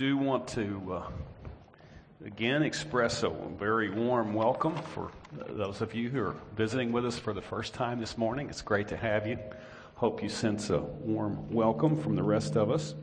do 0.00 0.16
want 0.16 0.48
to 0.48 0.94
uh, 0.94 1.02
again 2.24 2.62
express 2.62 3.22
a 3.22 3.28
very 3.58 3.90
warm 3.90 4.32
welcome 4.32 4.74
for 4.74 5.10
those 5.50 5.82
of 5.82 5.94
you 5.94 6.08
who 6.08 6.22
are 6.22 6.34
visiting 6.56 6.90
with 6.90 7.04
us 7.04 7.18
for 7.18 7.34
the 7.34 7.42
first 7.42 7.74
time 7.74 8.00
this 8.00 8.16
morning. 8.16 8.48
It's 8.48 8.62
great 8.62 8.88
to 8.88 8.96
have 8.96 9.26
you. 9.26 9.38
Hope 9.96 10.22
you 10.22 10.30
sense 10.30 10.70
a 10.70 10.78
warm 10.78 11.50
welcome 11.50 12.00
from 12.00 12.16
the 12.16 12.22
rest 12.22 12.56
of 12.56 12.70
us. 12.70 12.94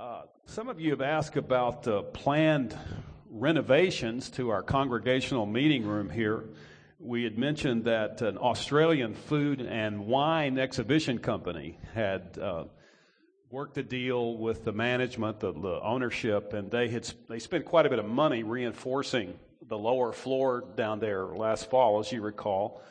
Uh, 0.00 0.22
some 0.46 0.70
of 0.70 0.80
you 0.80 0.88
have 0.88 1.02
asked 1.02 1.36
about 1.36 1.82
the 1.82 2.04
planned 2.04 2.74
renovations 3.28 4.30
to 4.30 4.48
our 4.48 4.62
congregational 4.62 5.44
meeting 5.44 5.86
room 5.86 6.08
here. 6.08 6.44
We 6.98 7.24
had 7.24 7.36
mentioned 7.36 7.84
that 7.84 8.22
an 8.22 8.38
Australian 8.38 9.12
food 9.12 9.60
and 9.60 10.06
wine 10.06 10.58
exhibition 10.58 11.18
company 11.18 11.76
had 11.92 12.38
uh, 12.40 12.64
worked 13.54 13.78
a 13.78 13.84
deal 13.84 14.36
with 14.36 14.64
the 14.64 14.72
management, 14.72 15.38
the, 15.38 15.52
the 15.52 15.80
ownership, 15.80 16.54
and 16.54 16.72
they 16.72 16.88
had 16.88 17.08
they 17.28 17.38
spent 17.38 17.64
quite 17.64 17.86
a 17.86 17.88
bit 17.88 18.00
of 18.00 18.04
money 18.04 18.42
reinforcing 18.42 19.32
the 19.68 19.78
lower 19.78 20.12
floor 20.12 20.64
down 20.74 20.98
there 20.98 21.24
last 21.26 21.70
fall, 21.70 22.00
as 22.00 22.10
you 22.10 22.20
recall. 22.20 22.82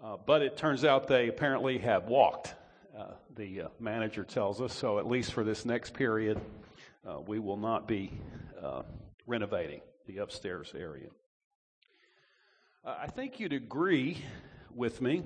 Uh, 0.00 0.16
but 0.24 0.42
it 0.42 0.56
turns 0.56 0.84
out 0.84 1.08
they 1.08 1.26
apparently 1.26 1.78
have 1.78 2.04
walked. 2.04 2.54
Uh, 2.96 3.06
the 3.34 3.62
uh, 3.62 3.68
manager 3.80 4.22
tells 4.22 4.60
us 4.60 4.72
so. 4.72 5.00
At 5.00 5.08
least 5.08 5.32
for 5.32 5.42
this 5.42 5.64
next 5.64 5.92
period, 5.92 6.40
uh, 7.04 7.18
we 7.26 7.40
will 7.40 7.56
not 7.56 7.88
be 7.88 8.12
uh, 8.62 8.82
renovating 9.26 9.80
the 10.06 10.18
upstairs 10.18 10.72
area. 10.78 11.08
Uh, 12.84 12.94
I 12.96 13.08
think 13.08 13.40
you'd 13.40 13.52
agree 13.52 14.18
with 14.72 15.02
me 15.02 15.24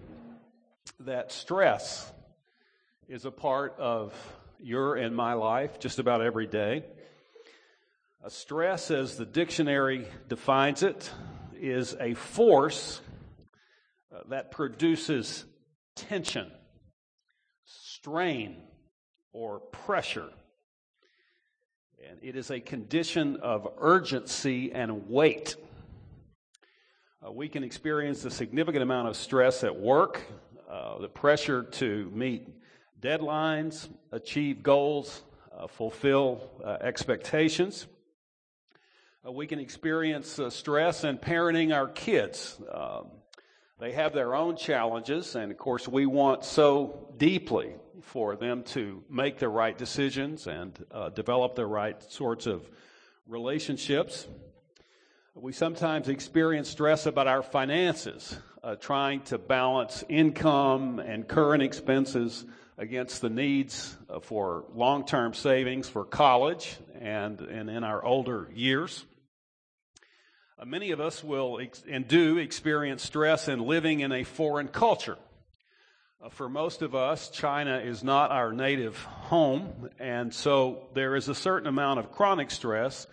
that 1.00 1.32
stress 1.32 2.10
is 3.10 3.26
a 3.26 3.30
part 3.30 3.74
of 3.78 4.14
your 4.62 4.96
and 4.96 5.14
my 5.14 5.34
life 5.34 5.78
just 5.78 5.98
about 5.98 6.20
every 6.20 6.46
day. 6.46 6.84
A 8.22 8.30
stress, 8.30 8.90
as 8.90 9.16
the 9.16 9.24
dictionary 9.24 10.06
defines 10.28 10.82
it, 10.82 11.10
is 11.58 11.96
a 11.98 12.14
force 12.14 13.00
uh, 14.14 14.20
that 14.28 14.50
produces 14.50 15.44
tension, 15.96 16.50
strain, 17.64 18.56
or 19.32 19.60
pressure. 19.60 20.28
And 22.08 22.18
it 22.22 22.36
is 22.36 22.50
a 22.50 22.60
condition 22.60 23.36
of 23.36 23.68
urgency 23.78 24.72
and 24.72 25.08
weight. 25.08 25.56
Uh, 27.26 27.32
we 27.32 27.48
can 27.48 27.62
experience 27.62 28.24
a 28.24 28.30
significant 28.30 28.82
amount 28.82 29.08
of 29.08 29.16
stress 29.16 29.64
at 29.64 29.78
work, 29.78 30.22
uh, 30.68 30.98
the 30.98 31.08
pressure 31.08 31.62
to 31.62 32.10
meet 32.14 32.48
deadlines, 33.00 33.88
achieve 34.12 34.62
goals, 34.62 35.22
uh, 35.56 35.66
fulfill 35.66 36.40
uh, 36.64 36.76
expectations. 36.80 37.86
Uh, 39.26 39.32
we 39.32 39.46
can 39.46 39.58
experience 39.58 40.38
uh, 40.38 40.50
stress 40.50 41.04
in 41.04 41.18
parenting 41.18 41.74
our 41.74 41.88
kids. 41.88 42.60
Um, 42.72 43.06
they 43.78 43.92
have 43.92 44.12
their 44.12 44.34
own 44.34 44.56
challenges, 44.56 45.34
and 45.34 45.50
of 45.50 45.58
course, 45.58 45.88
we 45.88 46.06
want 46.06 46.44
so 46.44 47.08
deeply 47.16 47.74
for 48.02 48.36
them 48.36 48.62
to 48.62 49.02
make 49.08 49.38
the 49.38 49.48
right 49.48 49.76
decisions 49.76 50.46
and 50.46 50.84
uh, 50.90 51.08
develop 51.10 51.54
the 51.54 51.66
right 51.66 52.02
sorts 52.10 52.46
of 52.46 52.68
relationships. 53.26 54.26
We 55.34 55.52
sometimes 55.52 56.08
experience 56.08 56.68
stress 56.68 57.06
about 57.06 57.26
our 57.26 57.42
finances, 57.42 58.36
uh, 58.62 58.74
trying 58.76 59.22
to 59.22 59.38
balance 59.38 60.04
income 60.08 60.98
and 60.98 61.26
current 61.26 61.62
expenses 61.62 62.44
against 62.80 63.20
the 63.20 63.28
needs 63.28 63.94
uh, 64.08 64.20
for 64.20 64.64
long 64.74 65.04
term 65.04 65.34
savings 65.34 65.86
for 65.86 66.02
college 66.02 66.78
and, 66.98 67.40
and 67.42 67.68
in 67.68 67.84
our 67.84 68.02
older 68.02 68.48
years. 68.54 69.04
Uh, 70.58 70.64
many 70.64 70.90
of 70.90 70.98
us 70.98 71.22
will 71.22 71.60
ex- 71.60 71.84
and 71.88 72.08
do 72.08 72.38
experience 72.38 73.02
stress 73.02 73.48
in 73.48 73.60
living 73.60 74.00
in 74.00 74.12
a 74.12 74.24
foreign 74.24 74.66
culture. 74.66 75.18
Uh, 76.24 76.30
for 76.30 76.48
most 76.48 76.80
of 76.80 76.94
us, 76.94 77.28
China 77.28 77.78
is 77.78 78.02
not 78.02 78.30
our 78.30 78.50
native 78.50 78.96
home, 79.04 79.90
and 79.98 80.32
so 80.32 80.88
there 80.94 81.16
is 81.16 81.28
a 81.28 81.34
certain 81.34 81.68
amount 81.68 82.00
of 82.00 82.10
chronic 82.10 82.50
stress 82.50 83.06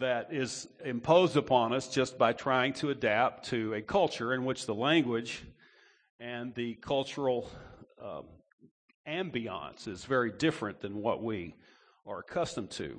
that 0.00 0.32
is 0.32 0.66
imposed 0.84 1.36
upon 1.36 1.72
us 1.72 1.86
just 1.86 2.18
by 2.18 2.32
trying 2.32 2.72
to 2.72 2.90
adapt 2.90 3.46
to 3.46 3.74
a 3.74 3.80
culture 3.80 4.34
in 4.34 4.44
which 4.44 4.66
the 4.66 4.74
language 4.74 5.40
and 6.18 6.52
the 6.56 6.74
cultural 6.74 7.48
uh, 8.02 8.22
ambiance 9.08 9.86
is 9.88 10.04
very 10.04 10.30
different 10.30 10.80
than 10.80 10.96
what 10.96 11.22
we 11.22 11.54
are 12.06 12.20
accustomed 12.20 12.70
to. 12.72 12.98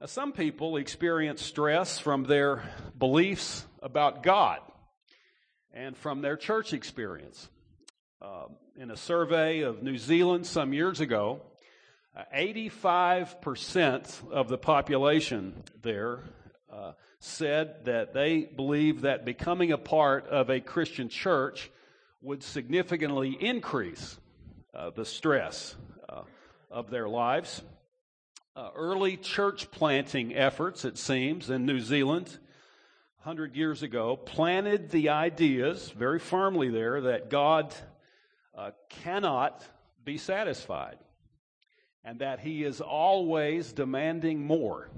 Now, 0.00 0.06
some 0.06 0.32
people 0.32 0.76
experience 0.76 1.42
stress 1.42 1.98
from 1.98 2.24
their 2.24 2.62
beliefs 2.98 3.66
about 3.82 4.22
God 4.22 4.60
and 5.72 5.96
from 5.96 6.20
their 6.20 6.36
church 6.36 6.72
experience. 6.72 7.48
Uh, 8.20 8.46
in 8.76 8.90
a 8.90 8.96
survey 8.96 9.60
of 9.60 9.82
New 9.82 9.96
Zealand 9.98 10.46
some 10.46 10.72
years 10.72 11.00
ago, 11.00 11.40
uh, 12.16 12.22
85% 12.34 14.30
of 14.30 14.48
the 14.48 14.58
population 14.58 15.62
there 15.82 16.20
uh, 16.72 16.92
said 17.20 17.84
that 17.84 18.12
they 18.14 18.40
believe 18.44 19.02
that 19.02 19.24
becoming 19.24 19.72
a 19.72 19.78
part 19.78 20.26
of 20.28 20.50
a 20.50 20.60
Christian 20.60 21.08
church 21.08 21.70
would 22.20 22.42
significantly 22.42 23.36
increase 23.38 24.18
uh, 24.76 24.90
the 24.90 25.04
stress 25.04 25.74
uh, 26.08 26.22
of 26.70 26.90
their 26.90 27.08
lives. 27.08 27.62
Uh, 28.54 28.70
early 28.74 29.16
church 29.16 29.70
planting 29.70 30.34
efforts, 30.34 30.84
it 30.84 30.98
seems, 30.98 31.50
in 31.50 31.66
New 31.66 31.80
Zealand, 31.80 32.26
100 33.22 33.56
years 33.56 33.82
ago, 33.82 34.16
planted 34.16 34.90
the 34.90 35.08
ideas 35.08 35.90
very 35.90 36.18
firmly 36.18 36.68
there 36.68 37.00
that 37.02 37.30
God 37.30 37.74
uh, 38.54 38.70
cannot 38.88 39.64
be 40.04 40.18
satisfied 40.18 40.98
and 42.04 42.20
that 42.20 42.40
He 42.40 42.62
is 42.62 42.80
always 42.80 43.72
demanding 43.72 44.46
more. 44.46 44.90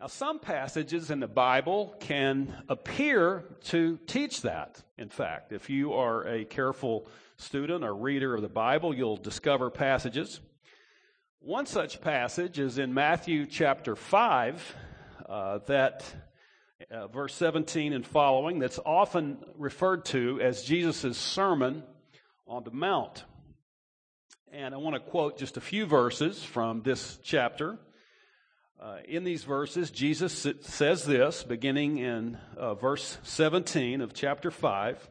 Now, 0.00 0.06
some 0.06 0.38
passages 0.38 1.10
in 1.10 1.20
the 1.20 1.28
Bible 1.28 1.94
can 2.00 2.64
appear 2.70 3.44
to 3.64 3.98
teach 4.06 4.42
that, 4.42 4.82
in 4.96 5.10
fact. 5.10 5.52
If 5.52 5.68
you 5.68 5.92
are 5.92 6.26
a 6.26 6.46
careful 6.46 7.06
student 7.40 7.84
or 7.84 7.94
reader 7.94 8.34
of 8.34 8.42
the 8.42 8.48
Bible, 8.48 8.94
you'll 8.94 9.16
discover 9.16 9.70
passages. 9.70 10.40
One 11.40 11.66
such 11.66 12.00
passage 12.00 12.58
is 12.58 12.78
in 12.78 12.92
Matthew 12.92 13.46
chapter 13.46 13.96
5, 13.96 14.76
uh, 15.28 15.58
that 15.66 16.04
uh, 16.90 17.06
verse 17.06 17.34
17 17.34 17.92
and 17.92 18.06
following, 18.06 18.58
that's 18.58 18.78
often 18.84 19.38
referred 19.56 20.04
to 20.06 20.40
as 20.40 20.62
Jesus' 20.62 21.16
Sermon 21.16 21.82
on 22.46 22.64
the 22.64 22.70
Mount. 22.70 23.24
And 24.52 24.74
I 24.74 24.78
want 24.78 24.94
to 24.94 25.00
quote 25.00 25.38
just 25.38 25.56
a 25.56 25.60
few 25.60 25.86
verses 25.86 26.42
from 26.42 26.82
this 26.82 27.18
chapter. 27.22 27.78
Uh, 28.78 28.98
in 29.06 29.24
these 29.24 29.44
verses, 29.44 29.90
Jesus 29.90 30.46
says 30.60 31.04
this, 31.04 31.42
beginning 31.42 31.98
in 31.98 32.38
uh, 32.56 32.74
verse 32.74 33.18
17 33.22 34.00
of 34.00 34.12
chapter 34.12 34.50
5. 34.50 35.08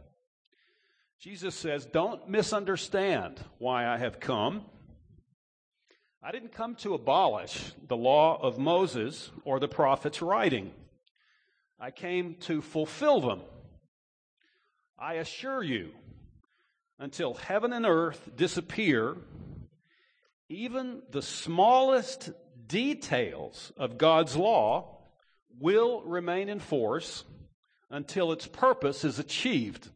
Jesus 1.20 1.54
says, 1.54 1.86
Don't 1.86 2.30
misunderstand 2.30 3.44
why 3.58 3.86
I 3.86 3.98
have 3.98 4.22
come. 4.22 4.64
I 6.24 6.32
didn't 6.32 6.54
come 6.54 6.76
to 6.76 6.94
abolish 6.94 7.74
the 7.86 7.98
law 7.98 8.42
of 8.42 8.58
Moses 8.58 9.30
or 9.44 9.60
the 9.60 9.68
prophets' 9.68 10.22
writing. 10.22 10.72
I 11.78 11.92
came 11.92 12.36
to 12.42 12.62
fulfill 12.62 13.20
them. 13.20 13.42
I 14.98 15.16
assure 15.16 15.62
you, 15.62 15.92
until 16.98 17.34
heaven 17.34 17.74
and 17.74 17.86
earth 17.86 18.30
disappear, 18.38 19.18
even 20.48 21.02
the 21.12 21.22
smallest 21.22 22.32
details 22.66 23.74
of 23.76 23.98
God's 23.98 24.38
law 24.38 25.00
will 25.60 26.02
remain 26.04 26.48
in 26.48 26.60
force 26.60 27.26
until 27.90 28.32
its 28.32 28.48
purpose 28.48 29.04
is 29.04 29.20
achieved. 29.20 29.90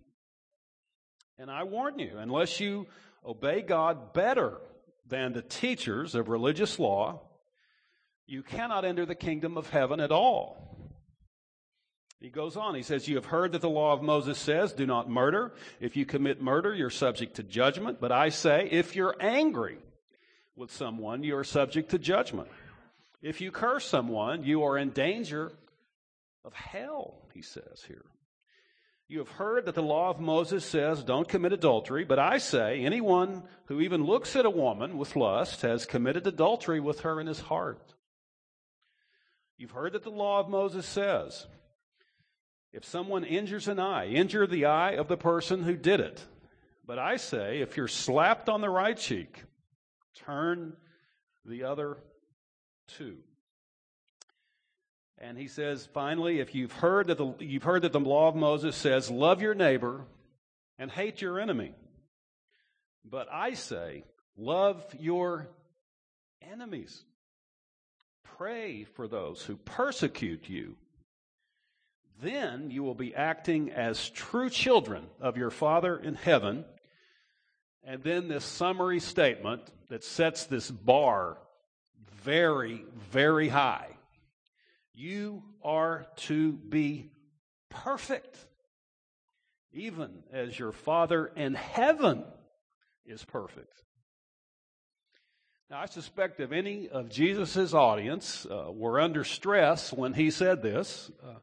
And 1.44 1.52
I 1.52 1.64
warn 1.64 2.00
you, 2.00 2.14
unless 2.18 2.62
you 2.62 2.88
obey 3.26 3.64
God 3.64 4.14
better 4.14 4.62
than 5.10 5.34
the 5.34 5.42
teachers 5.42 6.16
of 6.16 6.30
religious 6.30 6.80
law, 6.80 7.20
you 8.26 8.44
cannot 8.44 8.86
enter 8.86 9.06
the 9.06 9.14
kingdom 9.14 9.58
of 9.58 9.70
heaven 9.70 10.00
at 10.00 10.10
all. 10.10 10.78
He 12.22 12.30
goes 12.30 12.56
on, 12.56 12.76
he 12.76 12.82
says, 12.82 13.10
You 13.10 13.16
have 13.16 13.26
heard 13.26 13.52
that 13.52 13.60
the 13.60 13.68
law 13.68 13.92
of 13.92 14.02
Moses 14.02 14.40
says, 14.40 14.72
Do 14.72 14.86
not 14.86 15.10
murder. 15.10 15.52
If 15.82 15.98
you 15.98 16.06
commit 16.06 16.42
murder, 16.42 16.74
you're 16.74 16.90
subject 16.90 17.36
to 17.36 17.44
judgment. 17.44 18.00
But 18.00 18.14
I 18.14 18.30
say, 18.30 18.70
if 18.72 18.96
you're 18.96 19.18
angry 19.20 19.80
with 20.56 20.72
someone, 20.72 21.24
you 21.24 21.36
are 21.36 21.44
subject 21.44 21.90
to 21.92 22.00
judgment. 22.00 22.48
If 23.22 23.42
you 23.42 23.52
curse 23.52 23.84
someone, 23.84 24.46
you 24.46 24.64
are 24.64 24.78
in 24.78 24.92
danger 24.92 25.52
of 26.46 26.54
hell, 26.54 27.16
he 27.34 27.42
says 27.42 27.84
here. 27.86 28.06
You 29.14 29.20
have 29.20 29.30
heard 29.30 29.68
that 29.68 29.76
the 29.76 29.84
law 29.84 30.10
of 30.10 30.20
Moses 30.20 30.66
says, 30.66 31.04
don't 31.04 31.28
commit 31.28 31.54
adultery, 31.54 32.04
but 32.04 32.18
I 32.18 32.40
say, 32.40 32.84
anyone 32.84 33.44
who 33.66 33.80
even 33.80 34.04
looks 34.04 34.36
at 34.36 34.48
a 34.48 34.50
woman 34.50 34.98
with 34.98 35.16
lust 35.16 35.62
has 35.62 35.86
committed 35.86 36.26
adultery 36.26 36.80
with 36.80 37.02
her 37.02 37.22
in 37.22 37.28
his 37.28 37.40
heart. 37.40 37.94
You've 39.56 39.70
heard 39.70 39.94
that 39.94 40.02
the 40.02 40.10
law 40.10 40.40
of 40.40 40.50
Moses 40.50 40.88
says, 40.88 41.46
if 42.72 42.84
someone 42.86 43.24
injures 43.24 43.68
an 43.68 43.78
eye, 43.78 44.08
injure 44.08 44.48
the 44.48 44.66
eye 44.66 44.94
of 44.94 45.08
the 45.08 45.16
person 45.16 45.62
who 45.62 45.78
did 45.78 46.00
it. 46.00 46.26
But 46.84 46.98
I 46.98 47.18
say, 47.18 47.62
if 47.62 47.78
you're 47.78 47.88
slapped 47.88 48.50
on 48.50 48.62
the 48.62 48.70
right 48.72 48.98
cheek, 48.98 49.44
turn 50.26 50.76
the 51.46 51.66
other 51.66 51.98
too. 52.88 53.18
And 55.24 55.38
he 55.38 55.48
says, 55.48 55.88
finally, 55.94 56.40
if 56.42 56.54
you've 56.54 56.74
heard 56.74 57.08
that 57.08 57.18
the, 57.18 57.34
you've 57.40 57.64
heard 57.64 57.84
that 57.84 57.94
the 57.94 58.00
law 58.00 58.28
of 58.28 58.36
Moses 58.36 58.76
says, 58.76 59.10
love 59.10 59.42
your 59.42 59.56
neighbor 59.56 60.02
and 60.78 60.92
hate 60.92 61.22
your 61.22 61.40
enemy. 61.40 61.72
But 63.10 63.30
I 63.32 63.54
say, 63.54 64.04
love 64.36 64.84
your 65.00 65.48
enemies. 66.42 67.06
Pray 68.38 68.84
for 68.84 69.08
those 69.08 69.42
who 69.44 69.56
persecute 69.56 70.50
you. 70.50 70.76
Then 72.22 72.70
you 72.70 72.84
will 72.84 72.94
be 72.94 73.16
acting 73.16 73.72
as 73.72 74.10
true 74.10 74.50
children 74.50 75.06
of 75.22 75.38
your 75.38 75.52
Father 75.52 75.96
in 75.96 76.16
heaven. 76.16 76.66
And 77.86 78.04
then 78.04 78.28
this 78.28 78.44
summary 78.44 79.00
statement 79.00 79.62
that 79.88 80.04
sets 80.04 80.48
this 80.48 80.70
bar 80.70 81.38
very, 82.24 82.84
very 83.10 83.48
high. 83.48 83.93
You 84.94 85.44
are 85.64 86.06
to 86.18 86.54
be 86.54 87.10
perfect, 87.70 88.38
even 89.72 90.24
as 90.32 90.58
your 90.58 90.72
Father 90.72 91.32
in 91.36 91.56
heaven 91.56 92.24
is 93.06 93.26
perfect. 93.26 93.82
Now, 95.70 95.80
I 95.80 95.88
suspect 95.88 96.40
if 96.40 96.52
any 96.52 96.90
of 96.90 97.10
Jesus' 97.10 97.74
audience 97.74 98.46
uh, 98.46 98.72
were 98.72 99.00
under 99.00 99.24
stress 99.24 99.92
when 99.92 100.14
he 100.14 100.30
said 100.30 100.62
this, 100.62 101.10
uh, 101.24 101.40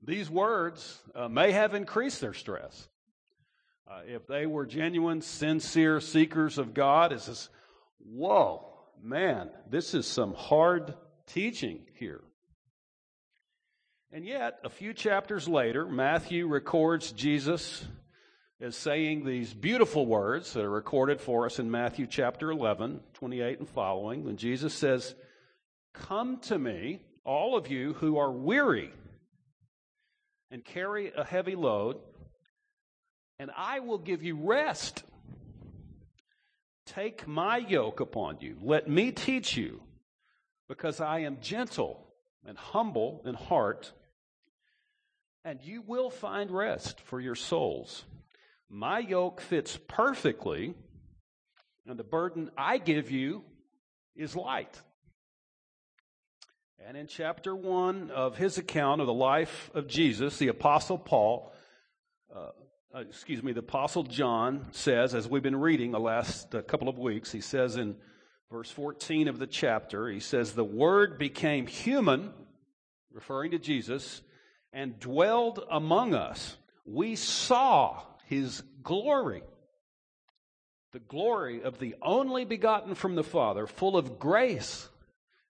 these 0.00 0.30
words 0.30 1.00
uh, 1.14 1.28
may 1.28 1.50
have 1.50 1.74
increased 1.74 2.20
their 2.20 2.34
stress. 2.34 2.88
Uh, 3.90 4.02
if 4.06 4.26
they 4.28 4.46
were 4.46 4.66
genuine, 4.66 5.20
sincere 5.20 6.00
seekers 6.00 6.58
of 6.58 6.74
God, 6.74 7.12
it 7.12 7.20
says, 7.20 7.48
whoa, 7.98 8.72
man, 9.02 9.50
this 9.68 9.94
is 9.94 10.06
some 10.06 10.34
hard 10.34 10.94
teaching 11.26 11.80
here. 11.98 12.22
And 14.14 14.26
yet, 14.26 14.58
a 14.62 14.68
few 14.68 14.92
chapters 14.92 15.48
later, 15.48 15.86
Matthew 15.86 16.46
records 16.46 17.12
Jesus 17.12 17.82
as 18.60 18.76
saying 18.76 19.24
these 19.24 19.54
beautiful 19.54 20.04
words 20.04 20.52
that 20.52 20.62
are 20.62 20.70
recorded 20.70 21.18
for 21.18 21.46
us 21.46 21.58
in 21.58 21.70
Matthew 21.70 22.06
chapter 22.06 22.50
11, 22.50 23.00
28 23.14 23.60
and 23.60 23.68
following, 23.70 24.22
when 24.22 24.36
Jesus 24.36 24.74
says, 24.74 25.14
Come 25.94 26.40
to 26.40 26.58
me, 26.58 27.00
all 27.24 27.56
of 27.56 27.68
you 27.68 27.94
who 27.94 28.18
are 28.18 28.30
weary 28.30 28.90
and 30.50 30.62
carry 30.62 31.10
a 31.16 31.24
heavy 31.24 31.54
load, 31.56 31.96
and 33.38 33.50
I 33.56 33.80
will 33.80 33.96
give 33.96 34.22
you 34.22 34.36
rest. 34.36 35.04
Take 36.84 37.26
my 37.26 37.56
yoke 37.56 38.00
upon 38.00 38.40
you. 38.40 38.58
Let 38.60 38.90
me 38.90 39.10
teach 39.10 39.56
you, 39.56 39.80
because 40.68 41.00
I 41.00 41.20
am 41.20 41.38
gentle 41.40 42.12
and 42.46 42.58
humble 42.58 43.22
in 43.24 43.32
heart 43.32 43.90
and 45.44 45.60
you 45.62 45.82
will 45.82 46.10
find 46.10 46.50
rest 46.50 47.00
for 47.00 47.20
your 47.20 47.34
souls. 47.34 48.04
My 48.68 49.00
yoke 49.00 49.40
fits 49.40 49.78
perfectly, 49.88 50.74
and 51.86 51.98
the 51.98 52.04
burden 52.04 52.50
I 52.56 52.78
give 52.78 53.10
you 53.10 53.42
is 54.14 54.36
light. 54.36 54.80
And 56.86 56.96
in 56.96 57.06
chapter 57.06 57.54
1 57.54 58.10
of 58.10 58.36
his 58.36 58.58
account 58.58 59.00
of 59.00 59.06
the 59.06 59.12
life 59.12 59.70
of 59.74 59.86
Jesus, 59.86 60.38
the 60.38 60.48
Apostle 60.48 60.98
Paul, 60.98 61.52
uh, 62.34 62.48
uh, 62.94 63.00
excuse 63.00 63.42
me, 63.42 63.52
the 63.52 63.60
Apostle 63.60 64.02
John 64.02 64.66
says, 64.72 65.14
as 65.14 65.28
we've 65.28 65.42
been 65.42 65.60
reading 65.60 65.92
the 65.92 66.00
last 66.00 66.54
uh, 66.54 66.62
couple 66.62 66.88
of 66.88 66.98
weeks, 66.98 67.30
he 67.30 67.40
says 67.40 67.76
in 67.76 67.96
verse 68.50 68.70
14 68.70 69.28
of 69.28 69.38
the 69.38 69.46
chapter, 69.46 70.08
he 70.08 70.20
says, 70.20 70.52
The 70.52 70.64
Word 70.64 71.18
became 71.18 71.66
human, 71.66 72.32
referring 73.12 73.52
to 73.52 73.58
Jesus, 73.58 74.20
and 74.72 74.98
dwelled 74.98 75.64
among 75.70 76.14
us. 76.14 76.56
We 76.84 77.16
saw 77.16 78.02
his 78.26 78.62
glory. 78.82 79.42
The 80.92 81.00
glory 81.00 81.62
of 81.62 81.78
the 81.78 81.94
only 82.02 82.44
begotten 82.44 82.94
from 82.94 83.14
the 83.14 83.24
Father, 83.24 83.66
full 83.66 83.96
of 83.96 84.18
grace 84.18 84.88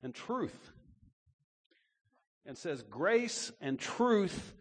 and 0.02 0.14
truth. 0.14 0.72
And 2.46 2.56
says, 2.58 2.82
grace 2.82 3.52
and 3.60 3.78
truth 3.78 4.54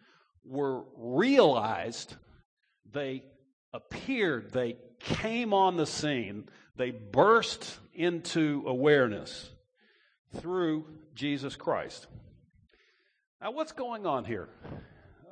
were 0.44 0.82
realized, 0.96 2.14
they 2.92 3.24
appeared, 3.72 4.52
they 4.52 4.76
came 5.00 5.52
on 5.52 5.76
the 5.76 5.86
scene, 5.86 6.48
they 6.76 6.90
burst 6.90 7.78
into 7.94 8.64
awareness 8.66 9.50
through 10.36 10.86
Jesus 11.14 11.56
Christ. 11.56 12.06
Now, 13.42 13.50
what's 13.50 13.72
going 13.72 14.06
on 14.06 14.24
here? 14.24 14.48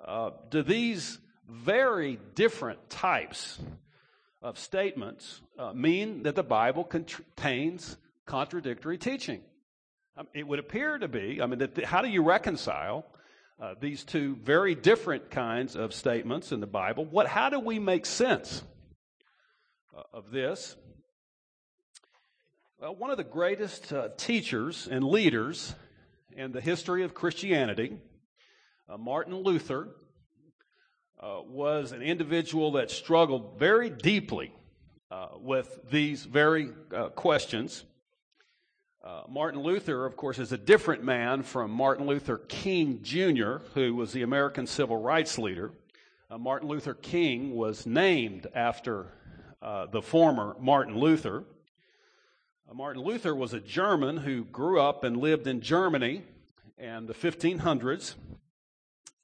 Uh, 0.05 0.31
do 0.51 0.65
these 0.65 1.21
very 1.49 2.19
different 2.35 2.91
types 2.91 3.61
of 4.43 4.59
statements 4.59 5.41
uh, 5.57 5.73
mean 5.75 6.25
that 6.25 6.35
the 6.35 6.43
Bible 6.43 6.83
contains 6.83 7.97
contradictory 8.27 8.99
teaching? 8.99 9.43
Um, 10.17 10.27
it 10.35 10.45
would 10.45 10.59
appear 10.59 10.99
to 10.99 11.07
be. 11.07 11.41
I 11.41 11.47
mean, 11.47 11.61
the, 11.61 11.87
how 11.87 12.03
do 12.03 12.09
you 12.09 12.25
reconcile 12.25 13.07
uh, 13.63 13.75
these 13.81 14.03
two 14.03 14.35
very 14.43 14.75
different 14.75 15.31
kinds 15.31 15.77
of 15.77 15.95
statements 15.95 16.51
in 16.51 16.59
the 16.59 16.67
Bible? 16.67 17.05
What? 17.05 17.29
How 17.29 17.49
do 17.49 17.61
we 17.61 17.79
make 17.79 18.07
sense 18.07 18.65
uh, 19.97 20.03
of 20.13 20.33
this? 20.33 20.75
Well, 22.81 22.97
one 22.97 23.11
of 23.13 23.19
the 23.19 23.25
greatest 23.25 23.93
uh, 23.93 24.09
teachers 24.17 24.89
and 24.91 25.05
leaders 25.05 25.77
in 26.37 26.53
the 26.53 26.61
history 26.61 27.03
of 27.03 27.15
Christianity, 27.15 27.97
uh, 28.89 28.97
Martin 28.97 29.35
Luther 29.35 29.89
uh, 31.21 31.41
was 31.47 31.93
an 31.93 32.03
individual 32.03 32.73
that 32.73 32.91
struggled 32.91 33.59
very 33.59 33.91
deeply 33.91 34.53
uh, 35.11 35.29
with 35.39 35.81
these 35.91 36.25
very 36.25 36.71
uh, 36.95 37.09
questions. 37.11 37.85
Uh, 39.03 39.23
Martin 39.29 39.61
Luther, 39.61 40.07
of 40.07 40.17
course, 40.17 40.39
is 40.39 40.53
a 40.53 40.59
different 40.59 41.03
man 41.03 41.43
from 41.43 41.71
Martin 41.71 42.07
Luther 42.07 42.39
King 42.39 43.01
Jr., 43.03 43.59
who 43.75 43.95
was 43.95 44.13
the 44.13 44.23
American 44.23 44.67
civil 44.67 44.97
rights 44.97 45.39
leader. 45.39 45.73
Uh, 46.31 46.39
Martin 46.39 46.69
Luther 46.69 46.95
King 46.95 47.55
was 47.55 47.87
named 47.87 48.47
after 48.55 49.07
the 49.93 50.01
former 50.01 50.57
Martin 50.59 50.97
Luther. 50.99 51.45
Uh, 52.71 52.75
Martin 52.75 53.03
Luther 53.03 53.35
was 53.35 53.53
a 53.53 53.61
German 53.61 54.19
who 54.19 54.45
grew 54.45 54.81
up 54.81 55.03
and 55.03 55.17
lived 55.17 55.47
in 55.47 55.61
Germany 55.61 56.23
in 56.79 57.07
the 57.07 57.15
1500s. 57.15 58.15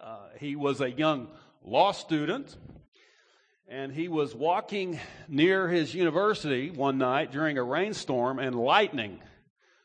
Uh, 0.01 0.29
he 0.39 0.57
was 0.57 0.81
a 0.81 0.91
young 0.91 1.29
law 1.63 1.93
student, 1.93 2.57
and 3.69 3.93
he 3.93 4.09
was 4.09 4.35
walking 4.35 4.99
near 5.29 5.69
his 5.69 5.95
university 5.95 6.71
one 6.71 6.99
night 6.99 7.31
during 7.31 7.59
a 7.59 7.63
rainstorm, 7.63 8.39
and 8.39 8.55
lightning 8.57 9.21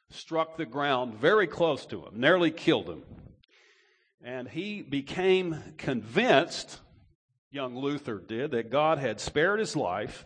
struck 0.10 0.58
the 0.58 0.66
ground 0.66 1.16
very 1.16 1.48
close 1.48 1.86
to 1.86 2.06
him, 2.06 2.20
nearly 2.20 2.52
killed 2.52 2.90
him. 2.90 3.04
And 4.24 4.48
he 4.48 4.82
became 4.82 5.76
convinced, 5.78 6.80
young 7.52 7.76
Luther 7.76 8.20
did, 8.20 8.52
that 8.52 8.72
God 8.72 8.98
had 8.98 9.20
spared 9.20 9.60
his 9.60 9.76
life. 9.76 10.26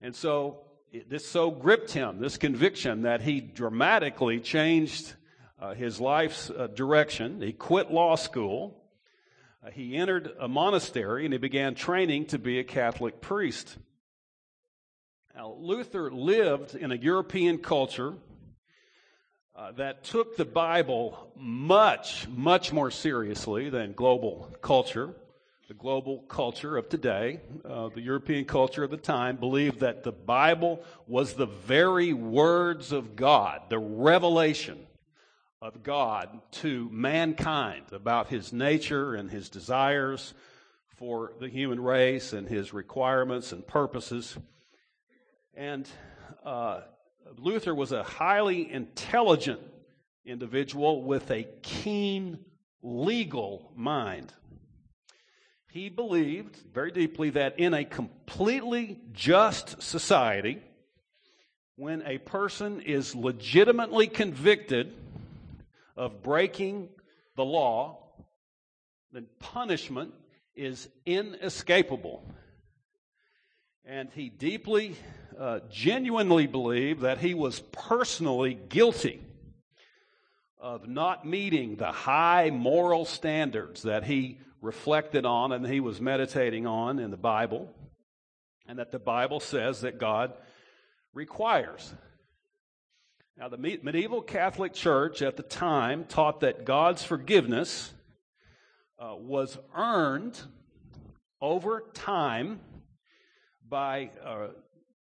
And 0.00 0.14
so 0.14 0.64
this 1.08 1.28
so 1.28 1.50
gripped 1.50 1.92
him, 1.92 2.18
this 2.18 2.36
conviction, 2.36 3.02
that 3.02 3.20
he 3.20 3.40
dramatically 3.40 4.40
changed 4.40 5.14
uh, 5.60 5.74
his 5.74 6.00
life's 6.00 6.50
uh, 6.50 6.66
direction. 6.68 7.40
He 7.40 7.52
quit 7.52 7.90
law 7.90 8.16
school. 8.16 8.76
Uh, 9.64 9.70
he 9.70 9.96
entered 9.96 10.30
a 10.40 10.48
monastery 10.48 11.24
and 11.24 11.32
he 11.32 11.38
began 11.38 11.74
training 11.74 12.26
to 12.26 12.38
be 12.38 12.58
a 12.58 12.64
Catholic 12.64 13.20
priest. 13.20 13.76
Now, 15.34 15.54
Luther 15.58 16.10
lived 16.10 16.74
in 16.74 16.90
a 16.90 16.96
European 16.96 17.58
culture 17.58 18.14
uh, 19.54 19.72
that 19.72 20.02
took 20.04 20.36
the 20.36 20.44
Bible 20.44 21.30
much, 21.36 22.26
much 22.28 22.72
more 22.72 22.90
seriously 22.90 23.68
than 23.68 23.92
global 23.92 24.50
culture 24.60 25.14
the 25.70 25.74
global 25.74 26.18
culture 26.22 26.76
of 26.76 26.88
today, 26.88 27.38
uh, 27.64 27.88
the 27.90 28.00
European 28.00 28.44
culture 28.44 28.82
of 28.82 28.90
the 28.90 28.96
time, 28.96 29.36
believed 29.36 29.78
that 29.78 30.02
the 30.02 30.10
Bible 30.10 30.82
was 31.06 31.34
the 31.34 31.46
very 31.46 32.12
words 32.12 32.90
of 32.90 33.14
God, 33.14 33.62
the 33.68 33.78
revelation 33.78 34.84
of 35.62 35.84
God 35.84 36.40
to 36.50 36.88
mankind 36.90 37.84
about 37.92 38.26
his 38.26 38.52
nature 38.52 39.14
and 39.14 39.30
his 39.30 39.48
desires 39.48 40.34
for 40.96 41.34
the 41.38 41.48
human 41.48 41.78
race 41.78 42.32
and 42.32 42.48
his 42.48 42.72
requirements 42.72 43.52
and 43.52 43.64
purposes. 43.64 44.36
And 45.54 45.88
uh, 46.44 46.80
Luther 47.38 47.76
was 47.76 47.92
a 47.92 48.02
highly 48.02 48.72
intelligent 48.72 49.60
individual 50.26 51.04
with 51.04 51.30
a 51.30 51.46
keen 51.62 52.40
legal 52.82 53.70
mind. 53.76 54.32
He 55.72 55.88
believed 55.88 56.56
very 56.74 56.90
deeply 56.90 57.30
that 57.30 57.60
in 57.60 57.74
a 57.74 57.84
completely 57.84 58.98
just 59.12 59.80
society, 59.80 60.60
when 61.76 62.02
a 62.04 62.18
person 62.18 62.80
is 62.80 63.14
legitimately 63.14 64.08
convicted 64.08 64.92
of 65.96 66.22
breaking 66.22 66.88
the 67.36 67.44
law, 67.44 67.98
then 69.12 69.26
punishment 69.38 70.12
is 70.56 70.88
inescapable. 71.06 72.24
And 73.84 74.10
he 74.12 74.28
deeply, 74.28 74.96
uh, 75.38 75.60
genuinely 75.70 76.48
believed 76.48 77.02
that 77.02 77.18
he 77.18 77.34
was 77.34 77.60
personally 77.72 78.54
guilty 78.54 79.20
of 80.58 80.88
not 80.88 81.24
meeting 81.24 81.76
the 81.76 81.92
high 81.92 82.50
moral 82.50 83.04
standards 83.04 83.82
that 83.82 84.04
he 84.04 84.38
reflected 84.60 85.24
on 85.24 85.52
and 85.52 85.66
he 85.66 85.80
was 85.80 86.00
meditating 86.00 86.66
on 86.66 86.98
in 86.98 87.10
the 87.10 87.16
Bible, 87.16 87.70
and 88.66 88.78
that 88.78 88.92
the 88.92 88.98
Bible 88.98 89.40
says 89.40 89.80
that 89.80 89.98
God 89.98 90.32
requires. 91.14 91.92
Now, 93.36 93.48
the 93.48 93.56
medieval 93.56 94.20
Catholic 94.20 94.74
Church 94.74 95.22
at 95.22 95.36
the 95.36 95.42
time 95.42 96.04
taught 96.04 96.40
that 96.40 96.66
God's 96.66 97.02
forgiveness 97.02 97.92
uh, 98.98 99.14
was 99.16 99.56
earned 99.74 100.38
over 101.40 101.84
time 101.94 102.60
by 103.66 104.10
uh, 104.22 104.48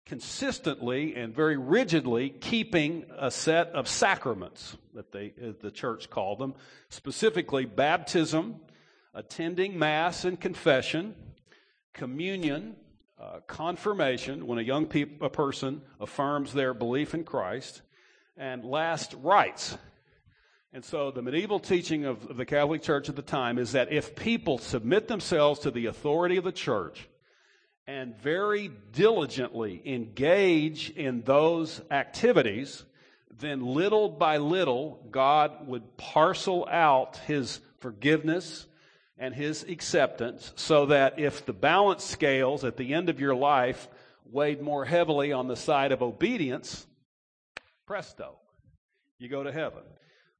consistently 0.05 1.15
and 1.15 1.35
very 1.35 1.57
rigidly 1.57 2.29
keeping 2.29 3.05
a 3.17 3.31
set 3.31 3.69
of 3.69 3.87
sacraments 3.87 4.77
that 4.93 5.11
they, 5.11 5.33
the 5.61 5.71
church 5.71 6.09
called 6.09 6.39
them, 6.39 6.53
specifically 6.89 7.65
baptism, 7.65 8.59
attending 9.13 9.77
Mass 9.77 10.25
and 10.25 10.39
confession, 10.39 11.15
communion, 11.93 12.75
uh, 13.19 13.39
confirmation, 13.47 14.47
when 14.47 14.59
a 14.59 14.61
young 14.63 14.85
pe- 14.85 15.17
a 15.21 15.29
person 15.29 15.81
affirms 15.99 16.53
their 16.53 16.73
belief 16.73 17.13
in 17.13 17.23
Christ, 17.23 17.81
and 18.37 18.63
last 18.63 19.13
rites. 19.21 19.77
And 20.71 20.85
so 20.85 21.11
the 21.11 21.21
medieval 21.21 21.59
teaching 21.59 22.05
of, 22.05 22.29
of 22.29 22.37
the 22.37 22.45
Catholic 22.45 22.81
Church 22.81 23.09
at 23.09 23.15
the 23.15 23.21
time 23.21 23.57
is 23.57 23.71
that 23.71 23.91
if 23.91 24.15
people 24.15 24.57
submit 24.57 25.07
themselves 25.07 25.61
to 25.61 25.71
the 25.71 25.87
authority 25.87 26.37
of 26.37 26.43
the 26.43 26.51
church, 26.51 27.09
and 27.89 28.15
very 28.19 28.69
diligently 28.91 29.81
engage 29.83 30.91
in 30.91 31.23
those 31.23 31.81
activities, 31.89 32.85
then 33.39 33.65
little 33.65 34.09
by 34.09 34.37
little, 34.37 35.03
God 35.09 35.67
would 35.67 35.97
parcel 35.97 36.67
out 36.69 37.17
his 37.25 37.61
forgiveness 37.79 38.67
and 39.19 39.35
his 39.35 39.63
acceptance 39.63 40.53
so 40.55 40.87
that 40.87 41.19
if 41.19 41.45
the 41.45 41.53
balance 41.53 42.03
scales 42.03 42.63
at 42.63 42.77
the 42.77 42.93
end 42.93 43.09
of 43.09 43.19
your 43.19 43.35
life 43.35 43.87
weighed 44.25 44.61
more 44.61 44.85
heavily 44.85 45.33
on 45.33 45.47
the 45.47 45.55
side 45.55 45.91
of 45.91 46.01
obedience, 46.01 46.87
presto, 47.85 48.37
you 49.17 49.27
go 49.27 49.43
to 49.43 49.51
heaven. 49.51 49.83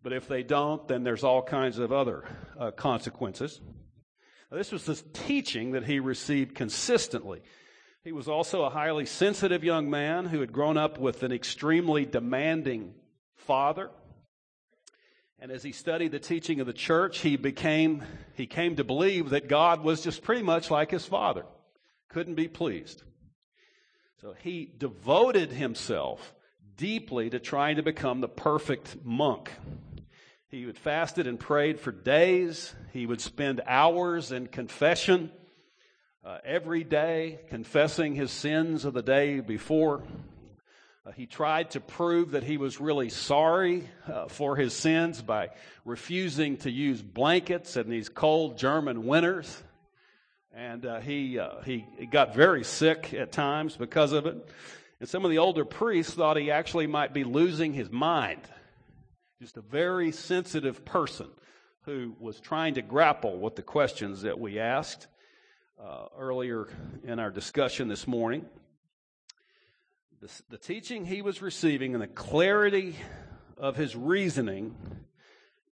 But 0.01 0.13
if 0.13 0.29
they 0.29 0.43
don't, 0.43 0.87
then 0.87 1.03
there's 1.03 1.25
all 1.25 1.43
kinds 1.43 1.77
of 1.77 1.91
other 1.91 2.23
uh, 2.57 2.71
consequences. 2.71 3.59
This 4.49 4.71
was 4.71 4.85
the 4.85 4.95
teaching 5.13 5.71
that 5.71 5.83
he 5.83 5.99
received 5.99 6.55
consistently. 6.55 7.41
He 8.03 8.13
was 8.13 8.29
also 8.29 8.63
a 8.63 8.69
highly 8.69 9.05
sensitive 9.05 9.63
young 9.63 9.89
man 9.89 10.25
who 10.25 10.39
had 10.39 10.53
grown 10.53 10.77
up 10.77 10.97
with 10.97 11.21
an 11.23 11.33
extremely 11.33 12.05
demanding 12.05 12.93
father. 13.35 13.91
And 15.41 15.51
as 15.51 15.63
he 15.63 15.71
studied 15.71 16.11
the 16.11 16.19
teaching 16.19 16.59
of 16.59 16.67
the 16.67 16.73
church, 16.73 17.19
he 17.19 17.37
became, 17.37 18.03
he 18.33 18.45
came 18.45 18.75
to 18.75 18.83
believe 18.83 19.29
that 19.29 19.47
God 19.47 19.83
was 19.83 20.01
just 20.01 20.21
pretty 20.21 20.43
much 20.43 20.69
like 20.69 20.91
his 20.91 21.05
father. 21.05 21.45
Couldn't 22.09 22.35
be 22.35 22.49
pleased. 22.49 23.03
So 24.19 24.35
he 24.43 24.69
devoted 24.77 25.51
himself 25.51 26.33
deeply 26.75 27.29
to 27.29 27.39
trying 27.39 27.77
to 27.77 27.83
become 27.83 28.19
the 28.19 28.27
perfect 28.27 28.97
monk. 29.05 29.51
He 30.49 30.65
would 30.65 30.77
fasted 30.77 31.25
and 31.25 31.39
prayed 31.39 31.79
for 31.79 31.93
days. 31.93 32.75
He 32.91 33.05
would 33.05 33.21
spend 33.21 33.61
hours 33.65 34.33
in 34.33 34.47
confession 34.47 35.31
uh, 36.25 36.39
every 36.43 36.83
day, 36.83 37.39
confessing 37.49 38.13
his 38.13 38.31
sins 38.31 38.83
of 38.83 38.93
the 38.93 39.01
day 39.01 39.39
before. 39.39 40.03
Uh, 41.05 41.11
he 41.11 41.25
tried 41.25 41.71
to 41.71 41.79
prove 41.79 42.31
that 42.31 42.43
he 42.43 42.57
was 42.57 42.79
really 42.79 43.09
sorry 43.09 43.89
uh, 44.07 44.27
for 44.27 44.55
his 44.55 44.73
sins 44.73 45.21
by 45.21 45.49
refusing 45.85 46.57
to 46.57 46.69
use 46.69 47.01
blankets 47.01 47.77
in 47.77 47.89
these 47.89 48.09
cold 48.09 48.57
German 48.57 49.05
winters. 49.05 49.63
And 50.53 50.85
uh, 50.85 50.99
he, 50.99 51.39
uh, 51.39 51.61
he 51.61 51.85
got 52.11 52.35
very 52.35 52.63
sick 52.63 53.13
at 53.13 53.31
times 53.31 53.77
because 53.77 54.11
of 54.11 54.25
it. 54.25 54.49
And 54.99 55.07
some 55.07 55.23
of 55.23 55.31
the 55.31 55.37
older 55.37 55.63
priests 55.63 56.13
thought 56.13 56.37
he 56.37 56.51
actually 56.51 56.87
might 56.87 57.13
be 57.13 57.23
losing 57.23 57.73
his 57.73 57.89
mind 57.89 58.41
just 59.41 59.55
a 59.55 59.61
very 59.61 60.11
sensitive 60.11 60.83
person 60.83 61.27
who 61.83 62.13
was 62.19 62.41
trying 62.41 62.73
to 62.73 62.81
grapple 62.81 63.39
with 63.39 63.55
the 63.55 63.61
questions 63.61 64.23
that 64.23 64.37
we 64.37 64.59
asked 64.59 65.07
uh, 65.81 66.07
earlier 66.17 66.67
in 67.05 67.19
our 67.19 67.31
discussion 67.31 67.87
this 67.87 68.05
morning. 68.05 68.45
The, 70.21 70.41
the 70.49 70.57
teaching 70.57 71.05
he 71.05 71.21
was 71.21 71.41
receiving 71.41 71.93
and 71.93 72.03
the 72.03 72.07
clarity 72.07 72.95
of 73.57 73.77
his 73.77 73.95
reasoning 73.95 74.75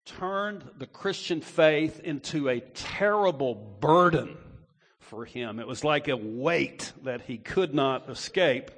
turned 0.05 0.63
the 0.77 0.87
Christian 0.87 1.41
faith 1.41 2.01
into 2.01 2.51
a 2.51 2.61
terrible 2.61 3.55
burden 3.55 4.37
for 4.99 5.25
him. 5.25 5.61
It 5.61 5.67
was 5.67 5.83
like 5.83 6.09
a 6.09 6.17
weight 6.17 6.93
that 7.05 7.23
he 7.23 7.39
could 7.39 7.75
not 7.75 8.11
escape. 8.11 8.71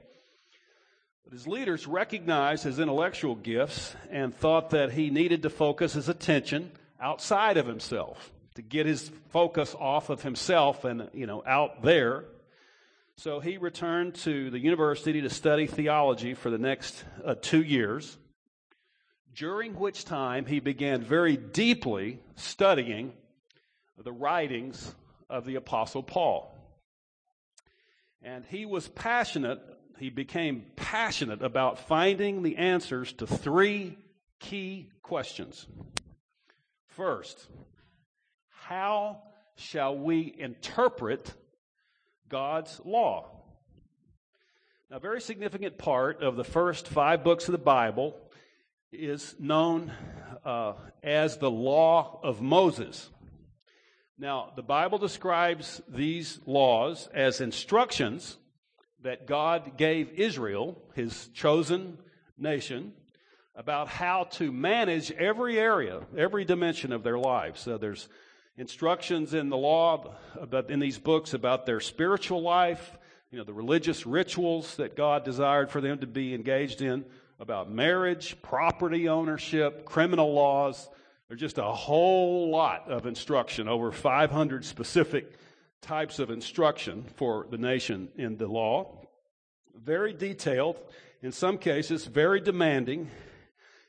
But 1.24 1.32
his 1.32 1.48
leaders 1.48 1.88
recognized 1.88 2.62
his 2.62 2.78
intellectual 2.78 3.34
gifts 3.34 3.92
and 4.08 4.32
thought 4.32 4.70
that 4.70 4.92
he 4.92 5.10
needed 5.10 5.42
to 5.42 5.50
focus 5.50 5.94
his 5.94 6.08
attention 6.08 6.70
outside 7.00 7.56
of 7.56 7.66
himself, 7.66 8.30
to 8.54 8.62
get 8.62 8.86
his 8.86 9.10
focus 9.30 9.74
off 9.76 10.10
of 10.10 10.22
himself 10.22 10.84
and, 10.84 11.10
you 11.12 11.26
know, 11.26 11.42
out 11.44 11.82
there. 11.82 12.24
So 13.18 13.40
he 13.40 13.56
returned 13.56 14.14
to 14.16 14.50
the 14.50 14.58
university 14.58 15.22
to 15.22 15.30
study 15.30 15.66
theology 15.66 16.34
for 16.34 16.50
the 16.50 16.58
next 16.58 17.02
uh, 17.24 17.34
two 17.40 17.62
years, 17.62 18.18
during 19.34 19.74
which 19.74 20.04
time 20.04 20.44
he 20.44 20.60
began 20.60 21.00
very 21.00 21.36
deeply 21.36 22.20
studying 22.34 23.14
the 23.96 24.12
writings 24.12 24.94
of 25.30 25.46
the 25.46 25.54
Apostle 25.54 26.02
Paul. 26.02 26.54
And 28.22 28.44
he 28.44 28.66
was 28.66 28.86
passionate 28.88 29.60
he 29.98 30.10
became 30.10 30.66
passionate 30.76 31.42
about 31.42 31.78
finding 31.78 32.42
the 32.42 32.56
answers 32.58 33.14
to 33.14 33.26
three 33.26 33.96
key 34.40 34.90
questions. 35.02 35.66
First, 36.88 37.46
how 38.50 39.22
shall 39.54 39.96
we 39.96 40.34
interpret 40.38 41.32
God's 42.28 42.80
law? 42.84 43.30
Now, 44.90 44.96
a 44.98 45.00
very 45.00 45.20
significant 45.20 45.78
part 45.78 46.22
of 46.22 46.36
the 46.36 46.44
first 46.44 46.88
five 46.88 47.24
books 47.24 47.48
of 47.48 47.52
the 47.52 47.58
Bible 47.58 48.16
is 48.92 49.34
known 49.38 49.92
uh, 50.44 50.74
as 51.02 51.38
the 51.38 51.50
Law 51.50 52.20
of 52.22 52.40
Moses. 52.40 53.10
Now, 54.18 54.52
the 54.56 54.62
Bible 54.62 54.98
describes 54.98 55.82
these 55.88 56.40
laws 56.46 57.08
as 57.12 57.40
instructions 57.40 58.38
that 59.02 59.26
God 59.26 59.76
gave 59.76 60.10
Israel, 60.10 60.80
his 60.94 61.28
chosen 61.28 61.98
nation, 62.38 62.92
about 63.54 63.88
how 63.88 64.24
to 64.24 64.52
manage 64.52 65.10
every 65.12 65.58
area, 65.58 66.00
every 66.16 66.44
dimension 66.44 66.92
of 66.92 67.02
their 67.02 67.18
lives. 67.18 67.60
So 67.60 67.76
there's 67.76 68.08
instructions 68.56 69.34
in 69.34 69.48
the 69.48 69.56
law, 69.56 70.14
about, 70.40 70.70
in 70.70 70.80
these 70.80 70.98
books 70.98 71.34
about 71.34 71.66
their 71.66 71.80
spiritual 71.80 72.42
life, 72.42 72.96
you 73.30 73.38
know, 73.38 73.44
the 73.44 73.52
religious 73.52 74.06
rituals 74.06 74.76
that 74.76 74.96
God 74.96 75.24
desired 75.24 75.70
for 75.70 75.80
them 75.80 75.98
to 75.98 76.06
be 76.06 76.34
engaged 76.34 76.80
in, 76.80 77.04
about 77.38 77.70
marriage, 77.70 78.40
property 78.40 79.08
ownership, 79.08 79.84
criminal 79.84 80.32
laws. 80.32 80.88
There's 81.28 81.40
just 81.40 81.58
a 81.58 81.64
whole 81.64 82.50
lot 82.50 82.88
of 82.88 83.04
instruction, 83.06 83.68
over 83.68 83.92
500 83.92 84.64
specific 84.64 85.34
types 85.82 86.18
of 86.18 86.30
instruction 86.30 87.04
for 87.16 87.46
the 87.50 87.58
nation 87.58 88.08
in 88.16 88.38
the 88.38 88.46
law. 88.46 89.02
Very 89.74 90.14
detailed, 90.14 90.76
in 91.20 91.32
some 91.32 91.58
cases, 91.58 92.06
very 92.06 92.40
demanding, 92.40 93.10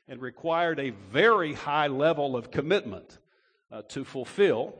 and 0.10 0.22
required 0.22 0.80
a 0.80 0.90
very 0.90 1.54
high 1.54 1.88
level 1.88 2.36
of 2.36 2.52
commitment 2.52 3.18
uh, 3.72 3.82
to 3.90 4.04
fulfill. 4.04 4.76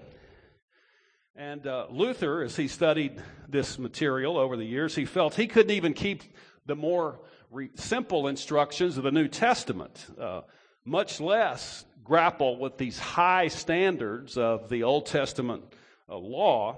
And 1.36 1.68
uh, 1.68 1.88
Luther, 1.92 2.42
as 2.42 2.56
he 2.56 2.68
studied 2.68 3.22
this 3.48 3.78
material 3.78 4.38
over 4.38 4.58
the 4.58 4.66
years, 4.66 4.96
he 4.96 5.06
felt 5.06 5.36
he 5.36 5.48
couldn't 5.48 5.72
even 5.72 5.94
keep 5.94 6.24
the 6.66 6.76
more 6.76 7.20
re- 7.52 7.70
simple 7.76 8.28
instructions 8.28 8.98
of 8.98 9.04
the 9.04 9.12
New 9.12 9.28
Testament, 9.28 10.08
uh, 10.20 10.42
much 10.84 11.22
less 11.22 11.86
grapple 12.04 12.58
with 12.58 12.78
these 12.78 12.98
high 12.98 13.50
standards 13.50 14.38
of 14.38 14.70
the 14.70 14.84
Old 14.84 15.06
Testament 15.06 15.64
uh, 16.10 16.18
law. 16.18 16.78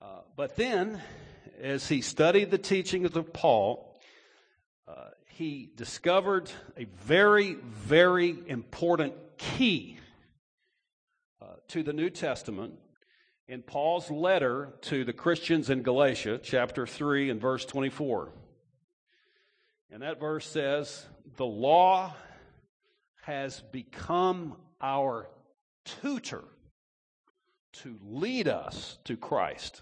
Uh, 0.00 0.20
but 0.36 0.56
then, 0.56 1.00
as 1.62 1.88
he 1.88 2.02
studied 2.02 2.50
the 2.50 2.58
teachings 2.58 3.16
of 3.16 3.32
Paul, 3.32 3.98
uh, 4.86 5.10
he 5.26 5.70
discovered 5.76 6.50
a 6.76 6.84
very, 6.84 7.54
very 7.54 8.36
important 8.48 9.14
key 9.38 9.98
to 11.72 11.82
the 11.82 11.92
New 11.94 12.10
Testament 12.10 12.74
in 13.48 13.62
Paul's 13.62 14.10
letter 14.10 14.74
to 14.82 15.06
the 15.06 15.14
Christians 15.14 15.70
in 15.70 15.82
Galatia, 15.82 16.38
chapter 16.42 16.86
3 16.86 17.30
and 17.30 17.40
verse 17.40 17.64
24. 17.64 18.30
And 19.90 20.02
that 20.02 20.20
verse 20.20 20.46
says, 20.46 21.06
The 21.38 21.46
law 21.46 22.14
has 23.22 23.62
become 23.72 24.56
our 24.82 25.30
tutor 25.86 26.44
to 27.84 27.98
lead 28.04 28.48
us 28.48 28.98
to 29.04 29.16
Christ, 29.16 29.80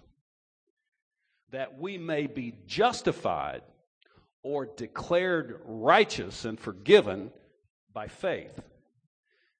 that 1.50 1.76
we 1.76 1.98
may 1.98 2.28
be 2.28 2.54
justified 2.68 3.62
or 4.44 4.64
declared 4.64 5.60
righteous 5.64 6.44
and 6.44 6.60
forgiven 6.60 7.32
by 7.92 8.06
faith. 8.06 8.60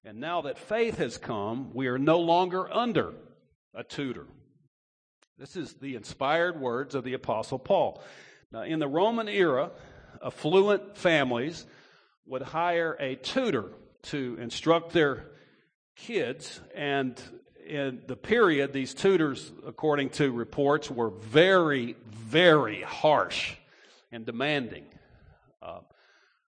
And 0.03 0.19
now 0.19 0.41
that 0.41 0.57
faith 0.57 0.97
has 0.97 1.17
come, 1.17 1.73
we 1.73 1.87
are 1.87 1.99
no 1.99 2.19
longer 2.19 2.71
under 2.73 3.13
a 3.73 3.83
tutor. 3.83 4.25
This 5.37 5.55
is 5.55 5.73
the 5.73 5.95
inspired 5.95 6.59
words 6.59 6.95
of 6.95 7.03
the 7.03 7.13
Apostle 7.13 7.59
Paul. 7.59 8.01
Now, 8.51 8.63
in 8.63 8.79
the 8.79 8.87
Roman 8.87 9.27
era, 9.27 9.71
affluent 10.23 10.97
families 10.97 11.65
would 12.25 12.41
hire 12.41 12.97
a 12.99 13.15
tutor 13.15 13.65
to 14.03 14.37
instruct 14.41 14.93
their 14.93 15.27
kids. 15.95 16.59
And 16.75 17.21
in 17.67 18.01
the 18.07 18.15
period, 18.15 18.73
these 18.73 18.93
tutors, 18.93 19.51
according 19.65 20.09
to 20.11 20.31
reports, 20.31 20.89
were 20.89 21.09
very, 21.09 21.95
very 22.07 22.81
harsh 22.81 23.55
and 24.11 24.25
demanding. 24.25 24.85
Uh, 25.61 25.79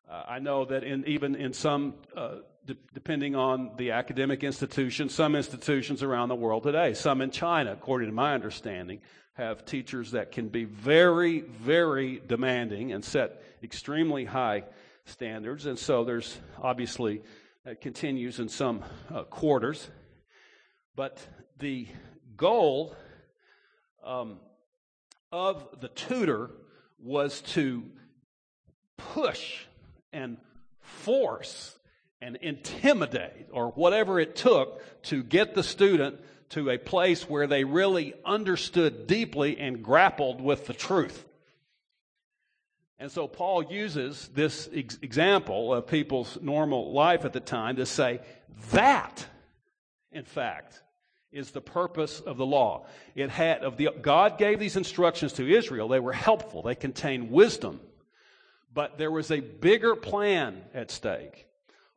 I 0.10 0.40
know 0.40 0.66
that 0.66 0.84
in, 0.84 1.06
even 1.08 1.36
in 1.36 1.54
some, 1.54 1.96
uh, 2.16 2.38
de- 2.66 2.78
depending 2.94 3.36
on 3.36 3.72
the 3.78 3.92
academic 3.92 4.44
institution, 4.44 5.10
some 5.10 5.36
institutions 5.36 6.04
around 6.04 6.30
the 6.30 6.36
world 6.36 6.64
today, 6.64 6.94
some 6.94 7.22
in 7.22 7.32
China, 7.32 7.74
according 7.74 8.10
to 8.10 8.14
my 8.14 8.34
understanding, 8.34 9.02
have 9.34 9.66
teachers 9.66 10.12
that 10.12 10.32
can 10.32 10.48
be 10.48 10.64
very, 10.64 11.42
very 11.42 12.22
demanding 12.28 12.92
and 12.94 13.04
set 13.04 13.42
extremely 13.64 14.26
high 14.26 14.64
standards. 15.06 15.66
And 15.66 15.78
so 15.78 16.04
there's 16.04 16.38
obviously, 16.62 17.22
that 17.66 17.82
continues 17.82 18.40
in 18.40 18.48
some 18.48 18.84
uh, 19.14 19.24
quarters. 19.24 19.90
But 20.96 21.26
the 21.58 21.88
goal 22.38 22.96
um, 24.04 24.40
of 25.32 25.68
the 25.82 25.88
tutor 25.88 26.52
was 27.00 27.42
to 27.42 27.84
push 28.98 29.66
and 30.12 30.38
force 30.80 31.76
and 32.24 32.38
intimidate 32.38 33.50
or 33.52 33.70
whatever 33.72 34.18
it 34.20 34.36
took 34.36 34.82
to 35.04 35.22
get 35.22 35.54
the 35.54 35.64
student 35.64 36.20
to 36.50 36.70
a 36.70 36.78
place 36.78 37.30
where 37.30 37.48
they 37.48 37.66
really 37.66 38.14
understood 38.24 39.08
deeply 39.08 39.60
and 39.60 39.84
grappled 39.84 40.40
with 40.40 40.66
the 40.66 40.74
truth. 40.74 41.26
And 42.98 43.12
so 43.12 43.28
Paul 43.28 43.64
uses 43.64 44.30
this 44.34 44.70
ex- 44.74 44.98
example 45.02 45.74
of 45.74 45.88
people's 45.88 46.38
normal 46.42 46.94
life 46.94 47.26
at 47.26 47.34
the 47.34 47.42
time 47.42 47.76
to 47.76 47.86
say 47.86 48.22
that, 48.72 49.26
in 50.12 50.24
fact, 50.24 50.82
is 51.34 51.52
the 51.52 51.60
purpose 51.60 52.22
of 52.22 52.38
the 52.38 52.46
law. 52.46 52.86
It 53.16 53.30
had 53.32 53.64
of 53.64 53.76
the 53.76 53.90
God 54.02 54.38
gave 54.38 54.60
these 54.60 54.78
instructions 54.78 55.34
to 55.34 55.54
Israel. 55.54 55.90
They 55.90 56.00
were 56.00 56.14
helpful. 56.14 56.62
They 56.62 56.76
contained 56.76 57.32
wisdom. 57.32 57.82
But 58.74 58.98
there 58.98 59.12
was 59.12 59.32
a 59.32 59.42
bigger 59.42 59.96
plan 59.96 60.62
at 60.74 60.90
stake. 60.90 61.48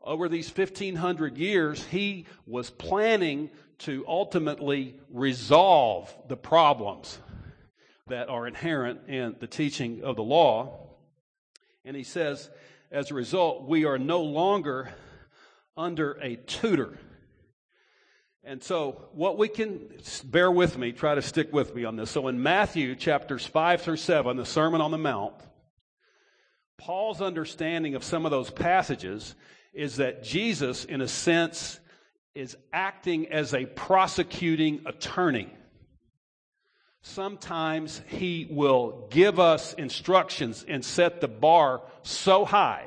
Over 0.07 0.29
these 0.29 0.49
1500 0.57 1.37
years, 1.37 1.85
he 1.87 2.27
was 2.47 2.71
planning 2.71 3.51
to 3.79 4.05
ultimately 4.07 4.95
resolve 5.11 6.15
the 6.29 6.37
problems 6.37 7.19
that 8.07 8.29
are 8.29 8.47
inherent 8.47 9.09
in 9.09 9.35
the 9.41 9.49
teaching 9.49 10.05
of 10.05 10.15
the 10.15 10.23
law. 10.23 10.79
And 11.85 11.97
he 11.97 12.05
says, 12.05 12.49
as 12.93 13.11
a 13.11 13.15
result, 13.15 13.67
we 13.67 13.85
are 13.85 13.99
no 13.99 14.23
longer 14.23 14.95
under 15.77 16.13
a 16.23 16.37
tutor. 16.37 17.01
And 18.45 18.63
so, 18.63 19.09
what 19.13 19.37
we 19.37 19.49
can 19.49 19.89
bear 20.23 20.53
with 20.53 20.79
me, 20.79 20.93
try 20.93 21.17
to 21.17 21.23
stick 21.23 21.53
with 21.53 21.75
me 21.75 21.85
on 21.85 21.97
this. 21.97 22.13
So, 22.13 22.29
in 22.29 22.41
Matthew 22.41 22.95
chapters 22.95 23.45
5 23.45 23.83
through 23.83 23.97
7, 23.97 24.37
the 24.37 24.47
Sermon 24.47 24.81
on 24.81 24.93
the 24.93 24.99
Mount, 24.99 25.35
Paul's 26.79 27.21
understanding 27.21 27.97
of 27.97 28.05
some 28.05 28.25
of 28.25 28.31
those 28.31 28.51
passages 28.51 29.35
is 29.77 29.97
that 29.97 30.25
Jesus, 30.25 30.85
in 30.85 31.01
a 31.01 31.09
sense, 31.09 31.79
is 32.35 32.57
acting 32.73 33.29
as 33.29 33.55
a 33.55 33.67
prosecuting 33.67 34.83
attorney. 34.87 35.53
Sometimes 37.03 38.03
he 38.09 38.49
will 38.51 39.07
give 39.11 39.39
us 39.39 39.75
instructions 39.75 40.65
and 40.67 40.85
set 40.85 41.21
the 41.21 41.29
bar 41.29 41.83
so 42.03 42.45
high 42.45 42.87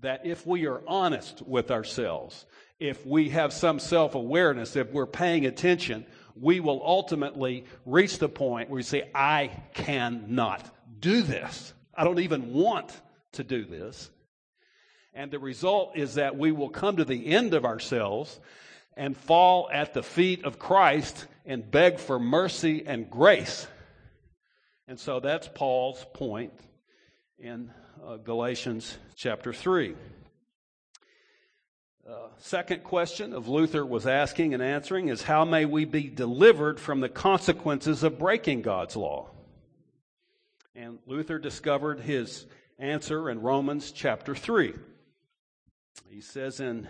that 0.00 0.24
if 0.24 0.46
we 0.46 0.66
are 0.66 0.82
honest 0.86 1.42
with 1.42 1.70
ourselves, 1.70 2.46
if 2.80 3.04
we 3.04 3.28
have 3.30 3.52
some 3.52 3.78
self 3.78 4.14
awareness, 4.14 4.76
if 4.76 4.90
we're 4.92 5.06
paying 5.06 5.46
attention, 5.46 6.06
we 6.34 6.60
will 6.60 6.82
ultimately 6.84 7.64
reach 7.84 8.18
the 8.18 8.28
point 8.28 8.70
where 8.70 8.76
we 8.76 8.82
say, 8.82 9.10
I 9.14 9.50
cannot 9.74 10.64
do 10.98 11.22
this. 11.22 11.74
I 11.94 12.04
don't 12.04 12.20
even 12.20 12.52
want 12.52 12.98
to 13.32 13.44
do 13.44 13.64
this. 13.64 14.10
And 15.14 15.30
the 15.30 15.38
result 15.38 15.96
is 15.96 16.14
that 16.14 16.36
we 16.38 16.52
will 16.52 16.70
come 16.70 16.96
to 16.96 17.04
the 17.04 17.26
end 17.26 17.54
of 17.54 17.64
ourselves 17.64 18.40
and 18.96 19.16
fall 19.16 19.68
at 19.72 19.94
the 19.94 20.02
feet 20.02 20.44
of 20.44 20.58
Christ 20.58 21.26
and 21.44 21.70
beg 21.70 21.98
for 21.98 22.18
mercy 22.18 22.84
and 22.86 23.10
grace. 23.10 23.66
And 24.88 24.98
so 24.98 25.20
that's 25.20 25.48
Paul's 25.48 26.04
point 26.14 26.52
in 27.38 27.70
uh, 28.04 28.16
Galatians 28.16 28.96
chapter 29.16 29.52
3. 29.52 29.94
Uh, 32.08 32.14
second 32.38 32.82
question 32.82 33.32
of 33.32 33.48
Luther 33.48 33.86
was 33.86 34.06
asking 34.06 34.54
and 34.54 34.62
answering 34.62 35.08
is 35.08 35.22
how 35.22 35.44
may 35.44 35.64
we 35.64 35.84
be 35.84 36.08
delivered 36.08 36.80
from 36.80 37.00
the 37.00 37.08
consequences 37.08 38.02
of 38.02 38.18
breaking 38.18 38.62
God's 38.62 38.96
law? 38.96 39.30
And 40.74 40.98
Luther 41.06 41.38
discovered 41.38 42.00
his 42.00 42.46
answer 42.78 43.30
in 43.30 43.40
Romans 43.40 43.92
chapter 43.92 44.34
3. 44.34 44.74
He 46.08 46.20
says 46.20 46.60
in 46.60 46.86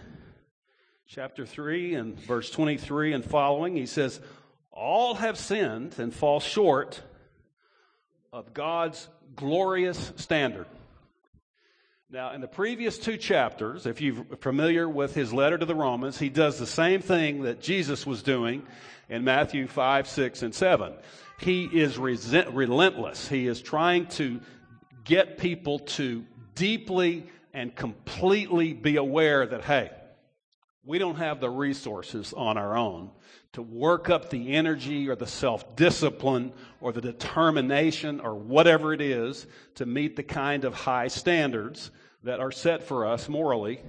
chapter 1.07 1.47
3 1.47 1.95
and 1.95 2.19
verse 2.21 2.51
23 2.51 3.13
and 3.13 3.25
following, 3.25 3.77
he 3.77 3.87
says, 3.87 4.21
All 4.71 5.15
have 5.15 5.39
sinned 5.39 5.99
and 5.99 6.15
fall 6.15 6.41
short 6.41 7.03
of 8.33 8.55
God's 8.55 9.09
glorious 9.37 10.13
standard. 10.17 10.67
Now, 12.11 12.33
in 12.33 12.43
the 12.43 12.49
previous 12.49 12.99
two 12.99 13.17
chapters, 13.17 13.87
if 13.87 14.03
you're 14.03 14.25
familiar 14.41 14.87
with 14.87 15.15
his 15.15 15.33
letter 15.33 15.57
to 15.57 15.65
the 15.65 15.75
Romans, 15.75 16.19
he 16.19 16.29
does 16.29 16.59
the 16.59 16.67
same 16.67 17.01
thing 17.01 17.43
that 17.43 17.63
Jesus 17.63 18.07
was 18.07 18.23
doing 18.23 18.67
in 19.09 19.25
Matthew 19.25 19.67
5, 19.67 20.07
6, 20.07 20.43
and 20.43 20.55
7. 20.55 20.93
He 21.41 21.65
is 21.65 21.97
resent, 21.97 22.51
relentless. 22.51 23.29
He 23.29 23.47
is 23.47 23.63
trying 23.63 24.07
to 24.09 24.41
get 25.05 25.39
people 25.39 25.79
to 25.79 26.25
deeply 26.55 27.27
and 27.53 27.75
completely 27.75 28.73
be 28.73 28.97
aware 28.97 29.47
that, 29.47 29.63
hey, 29.63 29.91
we 30.85 30.99
don't 30.99 31.17
have 31.17 31.41
the 31.41 31.51
resources 31.51 32.33
on 32.33 32.57
our 32.57 32.77
own 32.77 33.11
to 33.53 33.63
work 33.63 34.09
up 34.09 34.31
the 34.31 34.55
energy 34.55 35.09
or 35.09 35.15
the 35.15 35.27
self 35.27 35.77
discipline 35.77 36.53
or 36.81 36.93
the 36.93 37.01
determination 37.01 38.21
or 38.21 38.35
whatever 38.35 38.93
it 38.93 39.01
is 39.01 39.47
to 39.77 39.87
meet 39.87 40.17
the 40.17 40.23
kind 40.23 40.65
of 40.65 40.75
high 40.75 41.09
standards 41.09 41.91
that 42.25 42.41
are 42.41 42.53
set 42.53 42.83
for 42.83 43.07
us 43.07 43.29
morally 43.29 43.81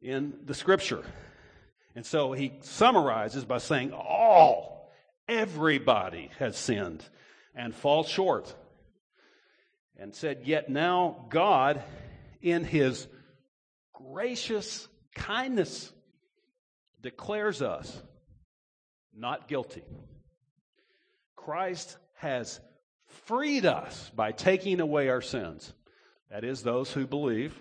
in 0.00 0.34
the 0.46 0.54
scripture. 0.54 1.04
And 1.94 2.06
so 2.06 2.32
he 2.32 2.52
summarizes 2.60 3.44
by 3.44 3.58
saying, 3.58 3.92
all, 3.92 4.90
everybody 5.28 6.30
has 6.38 6.56
sinned 6.56 7.04
and 7.54 7.74
falls 7.74 8.08
short. 8.08 8.54
And 9.98 10.14
said, 10.14 10.42
yet 10.44 10.70
now 10.70 11.26
God 11.28 11.82
in 12.40 12.64
his 12.64 13.06
gracious 13.92 14.88
kindness 15.14 15.92
declares 17.02 17.62
us 17.62 18.02
not 19.14 19.48
guilty. 19.48 19.82
Christ 21.36 21.96
has 22.16 22.60
freed 23.24 23.66
us 23.66 24.10
by 24.14 24.32
taking 24.32 24.80
away 24.80 25.08
our 25.08 25.20
sins. 25.20 25.72
That 26.30 26.44
is, 26.44 26.62
those 26.62 26.92
who 26.92 27.06
believe. 27.06 27.58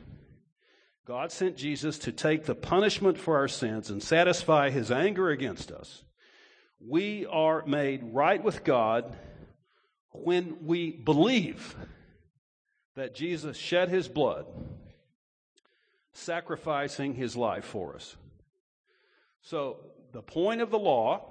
God 1.05 1.31
sent 1.31 1.57
Jesus 1.57 1.97
to 1.99 2.11
take 2.11 2.45
the 2.45 2.55
punishment 2.55 3.17
for 3.17 3.37
our 3.37 3.47
sins 3.47 3.89
and 3.89 4.01
satisfy 4.01 4.69
his 4.69 4.91
anger 4.91 5.29
against 5.29 5.71
us. 5.71 6.03
We 6.79 7.25
are 7.25 7.65
made 7.65 8.13
right 8.13 8.43
with 8.43 8.63
God 8.63 9.17
when 10.11 10.57
we 10.65 10.91
believe 10.91 11.75
that 12.99 13.15
Jesus 13.15 13.55
shed 13.55 13.87
his 13.87 14.09
blood, 14.09 14.45
sacrificing 16.11 17.13
his 17.13 17.37
life 17.37 17.63
for 17.63 17.95
us. 17.95 18.17
So, 19.41 19.77
the 20.11 20.21
point 20.21 20.59
of 20.59 20.69
the 20.69 20.79
law 20.79 21.23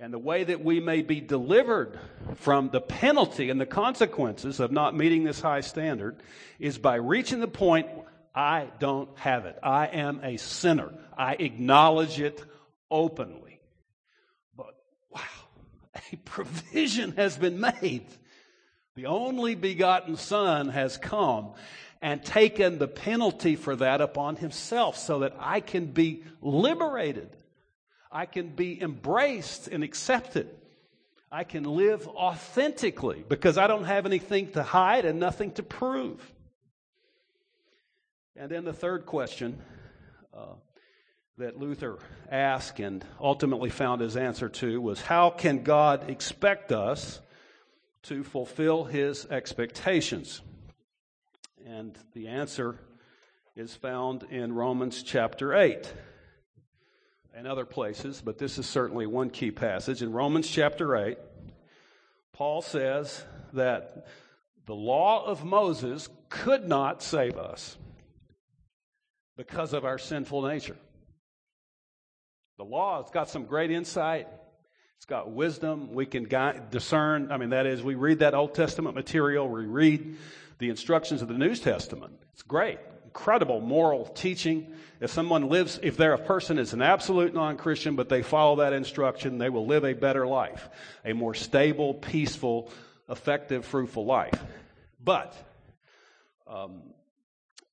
and 0.00 0.12
the 0.12 0.18
way 0.18 0.42
that 0.42 0.64
we 0.64 0.80
may 0.80 1.02
be 1.02 1.20
delivered 1.20 2.00
from 2.34 2.70
the 2.70 2.80
penalty 2.80 3.50
and 3.50 3.60
the 3.60 3.66
consequences 3.66 4.58
of 4.58 4.72
not 4.72 4.96
meeting 4.96 5.22
this 5.22 5.40
high 5.40 5.60
standard 5.60 6.20
is 6.58 6.76
by 6.76 6.96
reaching 6.96 7.38
the 7.38 7.46
point 7.46 7.86
I 8.34 8.66
don't 8.80 9.16
have 9.16 9.46
it. 9.46 9.56
I 9.62 9.86
am 9.86 10.22
a 10.24 10.38
sinner. 10.38 10.92
I 11.16 11.34
acknowledge 11.34 12.18
it 12.18 12.44
openly. 12.90 13.60
But 14.56 14.74
wow, 15.08 15.20
a 16.12 16.16
provision 16.16 17.12
has 17.12 17.38
been 17.38 17.60
made. 17.60 18.06
The 18.96 19.06
only 19.06 19.54
begotten 19.54 20.16
Son 20.16 20.68
has 20.68 20.96
come 20.96 21.52
and 22.00 22.24
taken 22.24 22.78
the 22.78 22.88
penalty 22.88 23.56
for 23.56 23.74
that 23.76 24.00
upon 24.00 24.36
himself 24.36 24.96
so 24.96 25.20
that 25.20 25.34
I 25.38 25.60
can 25.60 25.86
be 25.86 26.22
liberated 26.40 27.36
I 28.14 28.26
can 28.26 28.50
be 28.50 28.80
embraced 28.80 29.66
and 29.66 29.82
accepted. 29.82 30.48
I 31.32 31.42
can 31.42 31.64
live 31.64 32.06
authentically 32.06 33.24
because 33.28 33.58
I 33.58 33.66
don't 33.66 33.84
have 33.84 34.06
anything 34.06 34.52
to 34.52 34.62
hide 34.62 35.04
and 35.04 35.18
nothing 35.18 35.50
to 35.54 35.64
prove. 35.64 36.32
And 38.36 38.48
then 38.48 38.64
the 38.64 38.72
third 38.72 39.04
question 39.04 39.60
uh, 40.32 40.54
that 41.38 41.58
Luther 41.58 41.98
asked 42.30 42.78
and 42.78 43.04
ultimately 43.20 43.70
found 43.70 44.00
his 44.00 44.16
answer 44.16 44.48
to 44.48 44.80
was 44.80 45.00
how 45.00 45.30
can 45.30 45.64
God 45.64 46.08
expect 46.08 46.70
us 46.70 47.20
to 48.04 48.24
fulfill 48.24 48.84
his 48.84 49.26
expectations? 49.26 50.40
And 51.66 51.96
the 52.12 52.28
answer 52.28 52.78
is 53.56 53.74
found 53.74 54.24
in 54.24 54.52
Romans 54.52 55.02
chapter 55.02 55.54
8 55.54 55.92
and 57.34 57.46
other 57.46 57.64
places, 57.64 58.22
but 58.24 58.38
this 58.38 58.58
is 58.58 58.66
certainly 58.66 59.06
one 59.06 59.30
key 59.30 59.50
passage. 59.50 60.02
In 60.02 60.12
Romans 60.12 60.48
chapter 60.48 60.96
8, 60.96 61.18
Paul 62.32 62.62
says 62.62 63.24
that 63.52 64.06
the 64.66 64.74
law 64.74 65.24
of 65.24 65.44
Moses 65.44 66.08
could 66.28 66.68
not 66.68 67.02
save 67.02 67.36
us 67.36 67.76
because 69.36 69.72
of 69.72 69.84
our 69.84 69.98
sinful 69.98 70.42
nature. 70.42 70.76
The 72.56 72.64
law, 72.64 73.00
it's 73.00 73.10
got 73.10 73.28
some 73.28 73.46
great 73.46 73.70
insight. 73.70 74.28
It's 75.04 75.10
got 75.10 75.32
wisdom. 75.32 75.92
We 75.92 76.06
can 76.06 76.24
guide, 76.24 76.70
discern. 76.70 77.30
I 77.30 77.36
mean, 77.36 77.50
that 77.50 77.66
is, 77.66 77.82
we 77.82 77.94
read 77.94 78.20
that 78.20 78.32
Old 78.32 78.54
Testament 78.54 78.94
material, 78.94 79.46
we 79.46 79.66
read 79.66 80.16
the 80.56 80.70
instructions 80.70 81.20
of 81.20 81.28
the 81.28 81.34
New 81.34 81.54
Testament. 81.56 82.14
It's 82.32 82.40
great 82.40 82.78
incredible 83.04 83.60
moral 83.60 84.06
teaching. 84.06 84.72
If 85.02 85.10
someone 85.10 85.50
lives, 85.50 85.78
if 85.82 85.98
they're 85.98 86.14
a 86.14 86.18
person 86.18 86.58
is 86.58 86.72
an 86.72 86.80
absolute 86.80 87.34
non-Christian, 87.34 87.96
but 87.96 88.08
they 88.08 88.22
follow 88.22 88.56
that 88.56 88.72
instruction, 88.72 89.36
they 89.36 89.50
will 89.50 89.66
live 89.66 89.84
a 89.84 89.92
better 89.92 90.26
life, 90.26 90.70
a 91.04 91.12
more 91.12 91.34
stable, 91.34 91.92
peaceful, 91.92 92.70
effective, 93.10 93.66
fruitful 93.66 94.06
life. 94.06 94.42
But 95.04 95.36
um, 96.46 96.93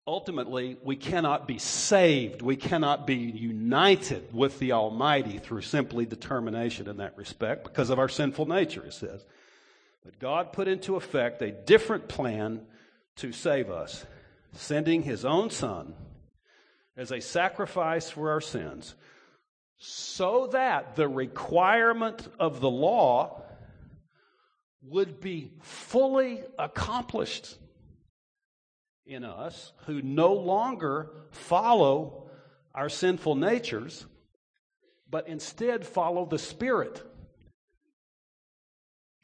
ultimately, 0.08 0.78
we 0.84 0.96
cannot 0.96 1.48
be 1.48 1.58
saved. 1.58 2.42
We 2.42 2.56
cannot 2.56 3.06
be 3.06 3.16
united 3.16 4.34
with 4.34 4.60
the 4.60 4.74
Almighty 4.74 5.38
through 5.38 5.62
simply 5.62 6.06
determination 6.06 6.90
in 6.90 6.98
that 6.98 7.18
respect 7.18 7.64
because 7.64 7.90
of 7.90 8.00
our 8.00 8.10
sinful 8.10 8.48
nature, 8.48 8.86
it 8.86 8.94
says. 8.94 9.26
But 10.04 10.20
God 10.20 10.52
put 10.54 10.68
into 10.68 10.96
effect 10.96 11.42
a 11.42 11.52
different 11.52 12.08
plan 12.08 12.62
to 13.18 13.32
save 13.32 13.70
us 13.70 14.06
sending 14.54 15.04
his 15.04 15.24
own 15.24 15.50
son 15.50 15.94
as 16.98 17.12
a 17.12 17.22
sacrifice 17.22 18.10
for 18.10 18.32
our 18.32 18.42
sins, 18.42 18.96
so 19.78 20.48
that 20.48 20.96
the 20.96 21.08
requirement 21.08 22.28
of 22.40 22.60
the 22.60 22.70
law 22.70 23.42
would 24.84 25.22
be 25.22 25.52
fully 25.62 26.44
accomplished 26.60 27.58
in 29.06 29.24
us 29.24 29.74
who 29.86 30.02
no 30.02 30.34
longer 30.34 31.10
follow 31.32 32.30
our 32.74 32.90
sinful 32.90 33.36
natures, 33.36 34.06
but 35.10 35.28
instead 35.28 35.86
follow 35.86 36.26
the 36.26 36.40
Spirit. 36.40 37.04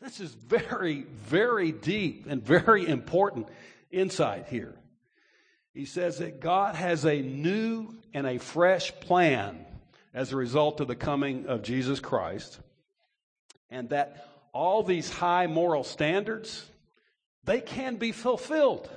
This 0.01 0.19
is 0.19 0.31
very, 0.31 1.03
very 1.03 1.71
deep 1.71 2.25
and 2.27 2.43
very 2.43 2.87
important 2.87 3.47
insight 3.89 4.47
here. 4.47 4.75
He 5.73 5.85
says 5.85 6.19
that 6.19 6.39
God 6.39 6.75
has 6.75 7.05
a 7.05 7.21
new 7.21 7.93
and 8.13 8.27
a 8.27 8.39
fresh 8.39 8.91
plan 8.99 9.65
as 10.13 10.33
a 10.33 10.37
result 10.37 10.81
of 10.81 10.87
the 10.87 10.95
coming 10.95 11.45
of 11.45 11.61
Jesus 11.61 11.99
Christ, 11.99 12.59
and 13.69 13.89
that 13.89 14.27
all 14.53 14.81
these 14.81 15.09
high 15.09 15.47
moral 15.47 15.83
standards, 15.83 16.65
they 17.43 17.61
can 17.61 17.97
be 17.97 18.11
fulfilled, 18.11 18.89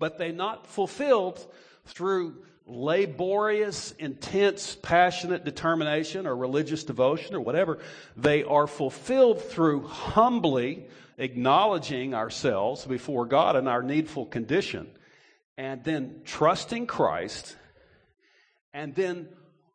but 0.00 0.18
they're 0.18 0.32
not 0.32 0.66
fulfilled 0.66 1.46
through 1.84 2.42
laborious, 2.66 3.92
intense, 3.92 4.76
passionate 4.82 5.44
determination 5.44 6.26
or 6.26 6.36
religious 6.36 6.82
devotion 6.82 7.36
or 7.36 7.40
whatever. 7.40 7.78
They 8.16 8.42
are 8.42 8.66
fulfilled 8.66 9.40
through 9.40 9.86
humbly 9.86 10.88
acknowledging 11.18 12.14
ourselves 12.14 12.84
before 12.84 13.26
God 13.26 13.54
and 13.54 13.68
our 13.68 13.82
needful 13.82 14.26
condition 14.26 14.88
and 15.60 15.84
then 15.84 16.22
trusting 16.24 16.86
Christ, 16.86 17.54
and 18.72 18.94
then 18.94 19.28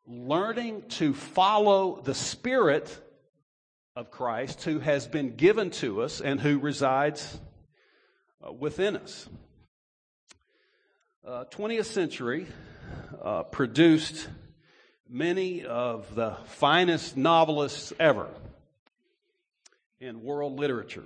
learning 0.07 0.81
to 0.89 1.13
follow 1.13 2.01
the 2.01 2.15
Spirit 2.15 2.97
of 3.95 4.09
Christ 4.09 4.63
who 4.63 4.79
has 4.79 5.07
been 5.07 5.35
given 5.35 5.69
to 5.71 6.01
us 6.01 6.21
and 6.21 6.39
who 6.39 6.57
resides 6.57 7.39
uh, 8.43 8.51
within 8.51 8.95
us. 8.97 9.29
Uh, 11.25 11.43
20th 11.45 11.85
century 11.85 12.45
uh, 13.23 13.41
produced 13.41 14.27
many 15.09 15.65
of 15.65 16.13
the 16.13 16.38
finest 16.45 17.17
novelists 17.17 17.91
ever 17.99 18.29
in 19.99 20.21
world 20.21 20.59
literature. 20.59 21.05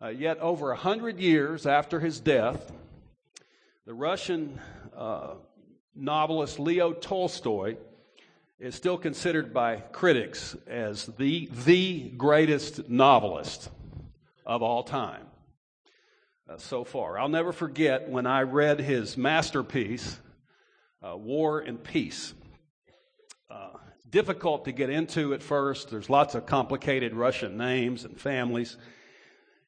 Uh, 0.00 0.10
yet, 0.10 0.38
over 0.38 0.70
a 0.70 0.76
hundred 0.76 1.18
years 1.18 1.66
after 1.66 1.98
his 1.98 2.20
death, 2.20 2.70
the 3.84 3.94
Russian 3.94 4.60
uh, 4.96 5.34
novelist 5.96 6.60
Leo 6.60 6.92
Tolstoy 6.92 7.74
is 8.60 8.76
still 8.76 8.96
considered 8.96 9.52
by 9.52 9.78
critics 9.78 10.54
as 10.68 11.06
the, 11.18 11.48
the 11.64 12.10
greatest 12.10 12.88
novelist 12.88 13.68
of 14.46 14.62
all 14.62 14.84
time 14.84 15.26
so 16.60 16.84
far. 16.84 17.18
I'll 17.18 17.28
never 17.28 17.52
forget 17.52 18.08
when 18.08 18.26
I 18.26 18.42
read 18.42 18.80
his 18.80 19.16
masterpiece, 19.16 20.18
uh, 21.02 21.16
War 21.16 21.60
and 21.60 21.82
Peace. 21.82 22.34
Uh, 23.50 23.70
difficult 24.08 24.66
to 24.66 24.72
get 24.72 24.90
into 24.90 25.34
at 25.34 25.42
first. 25.42 25.90
There's 25.90 26.10
lots 26.10 26.34
of 26.34 26.46
complicated 26.46 27.14
Russian 27.14 27.56
names 27.56 28.04
and 28.04 28.20
families. 28.20 28.76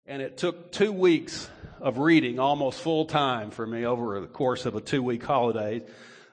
And 0.07 0.21
it 0.21 0.37
took 0.37 0.73
two 0.73 0.93
weeks 0.93 1.49
of 1.81 1.99
reading 1.99 2.39
almost 2.39 2.81
full 2.81 3.07
time 3.07 3.51
for 3.51 3.67
me 3.67 3.87
over 3.87 4.21
the 4.21 4.27
course 4.27 4.67
of 4.67 4.75
a 4.75 4.81
two 4.81 5.03
week 5.03 5.23
holiday 5.23 5.83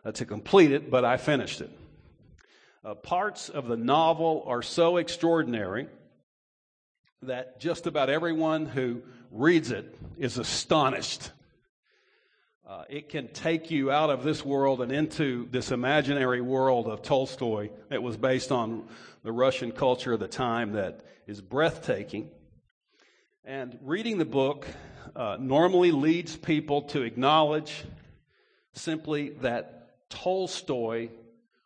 uh, 0.03 0.11
to 0.13 0.25
complete 0.25 0.71
it, 0.71 0.91
but 0.91 1.05
I 1.05 1.17
finished 1.17 1.61
it. 1.61 1.69
Uh, 2.83 2.95
parts 2.95 3.49
of 3.49 3.67
the 3.67 3.77
novel 3.77 4.43
are 4.47 4.61
so 4.61 4.97
extraordinary 4.97 5.87
that 7.23 7.59
just 7.59 7.85
about 7.85 8.09
everyone 8.09 8.65
who 8.65 9.03
reads 9.29 9.71
it 9.71 9.95
is 10.17 10.39
astonished. 10.39 11.31
Uh, 12.67 12.83
it 12.89 13.09
can 13.09 13.27
take 13.27 13.69
you 13.69 13.91
out 13.91 14.09
of 14.09 14.23
this 14.23 14.43
world 14.43 14.81
and 14.81 14.91
into 14.91 15.47
this 15.51 15.71
imaginary 15.71 16.41
world 16.41 16.87
of 16.87 17.03
Tolstoy 17.03 17.69
that 17.89 18.01
was 18.01 18.17
based 18.17 18.51
on 18.51 18.87
the 19.23 19.31
Russian 19.31 19.71
culture 19.71 20.13
of 20.13 20.19
the 20.19 20.27
time 20.27 20.71
that 20.71 21.01
is 21.27 21.41
breathtaking. 21.41 22.29
And 23.45 23.77
reading 23.83 24.17
the 24.17 24.25
book 24.25 24.65
uh, 25.15 25.37
normally 25.39 25.91
leads 25.91 26.35
people 26.35 26.83
to 26.83 27.03
acknowledge 27.03 27.83
simply 28.73 29.29
that 29.41 30.09
Tolstoy 30.09 31.09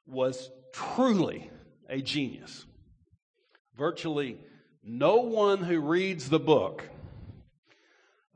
was 0.05 0.49
truly 0.73 1.49
a 1.87 2.01
genius. 2.01 2.65
Virtually 3.77 4.39
no 4.85 5.17
one 5.17 5.63
who 5.63 5.79
reads 5.79 6.29
the 6.29 6.39
book 6.39 6.83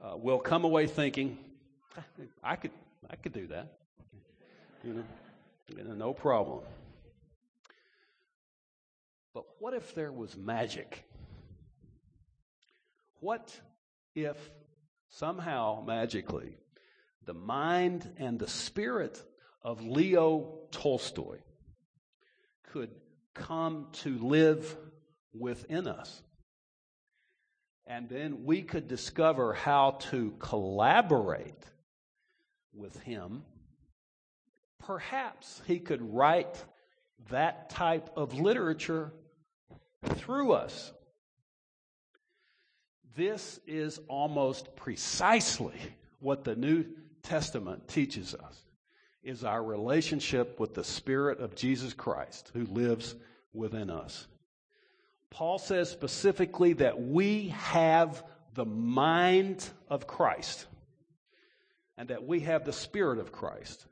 uh, 0.03 0.17
will 0.17 0.39
come 0.39 0.63
away 0.63 0.87
thinking, 0.87 1.37
I 2.43 2.55
could, 2.55 2.71
I 3.09 3.15
could 3.15 3.33
do 3.33 3.47
that. 3.47 3.73
You 4.83 5.03
know, 5.83 5.93
no 5.93 6.13
problem. 6.13 6.61
But 9.33 9.43
what 9.59 9.75
if 9.75 9.93
there 9.93 10.11
was 10.11 10.35
magic? 10.35 11.05
What 13.19 13.53
if 14.15 14.37
somehow, 15.09 15.83
magically, 15.85 16.57
the 17.25 17.33
mind 17.35 18.09
and 18.17 18.39
the 18.39 18.47
spirit 18.47 19.21
of 19.61 19.85
Leo 19.85 20.59
Tolstoy 20.71 21.37
could 22.71 22.89
come 23.35 23.87
to 23.91 24.17
live 24.17 24.75
within 25.33 25.87
us? 25.87 26.23
And 27.89 28.07
then 28.07 28.45
we 28.45 28.61
could 28.61 28.87
discover 28.87 29.51
how 29.53 29.97
to 30.11 30.31
collaborate 30.37 31.65
with 32.71 32.97
him. 33.01 33.41
Perhaps 34.85 35.63
he 35.65 35.79
could 35.79 36.13
write 36.13 36.63
that 37.31 37.71
type 37.71 38.11
of 38.15 38.39
literature 38.39 39.11
through 40.03 40.53
us. 40.53 40.93
This 43.15 43.59
is 43.65 43.99
almost 44.07 44.75
precisely 44.75 45.75
what 46.19 46.43
the 46.43 46.55
New 46.55 46.85
Testament 47.23 47.87
teaches 47.87 48.35
us 48.35 48.65
is 49.23 49.43
our 49.43 49.63
relationship 49.63 50.59
with 50.59 50.75
the 50.75 50.83
Spirit 50.83 51.39
of 51.39 51.55
Jesus 51.55 51.93
Christ 51.93 52.51
who 52.53 52.65
lives 52.65 53.15
within 53.51 53.89
us. 53.89 54.27
Paul 55.31 55.59
says 55.59 55.89
specifically 55.89 56.73
that 56.73 56.99
we 56.99 57.49
have 57.49 58.23
the 58.55 58.65
mind 58.65 59.67
of 59.87 60.07
Christ 60.07 60.65
and 61.97 62.09
that 62.09 62.25
we 62.25 62.41
have 62.41 62.65
the 62.65 62.73
Spirit 62.73 63.19
of 63.19 63.31
Christ. 63.31 63.85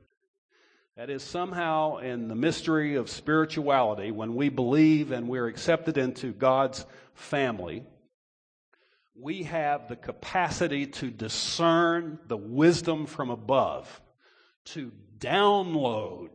That 0.95 1.09
is 1.11 1.21
somehow 1.21 1.97
in 1.97 2.27
the 2.27 2.35
mystery 2.35 2.95
of 2.95 3.09
spirituality, 3.09 4.09
when 4.09 4.33
we 4.33 4.49
believe 4.49 5.11
and 5.11 5.27
we're 5.27 5.47
accepted 5.47 5.97
into 5.97 6.31
God's 6.33 6.85
family, 7.13 7.83
we 9.15 9.43
have 9.43 9.87
the 9.87 9.95
capacity 9.95 10.87
to 10.87 11.11
discern 11.11 12.17
the 12.27 12.37
wisdom 12.37 13.05
from 13.05 13.29
above, 13.29 14.01
to 14.65 14.91
download 15.19 16.29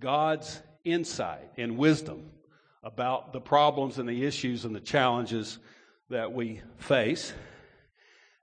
God's 0.00 0.60
insight 0.84 1.50
and 1.56 1.78
wisdom 1.78 2.30
about 2.84 3.32
the 3.32 3.40
problems 3.40 3.98
and 3.98 4.08
the 4.08 4.24
issues 4.24 4.66
and 4.66 4.76
the 4.76 4.80
challenges 4.80 5.58
that 6.10 6.32
we 6.32 6.60
face. 6.76 7.32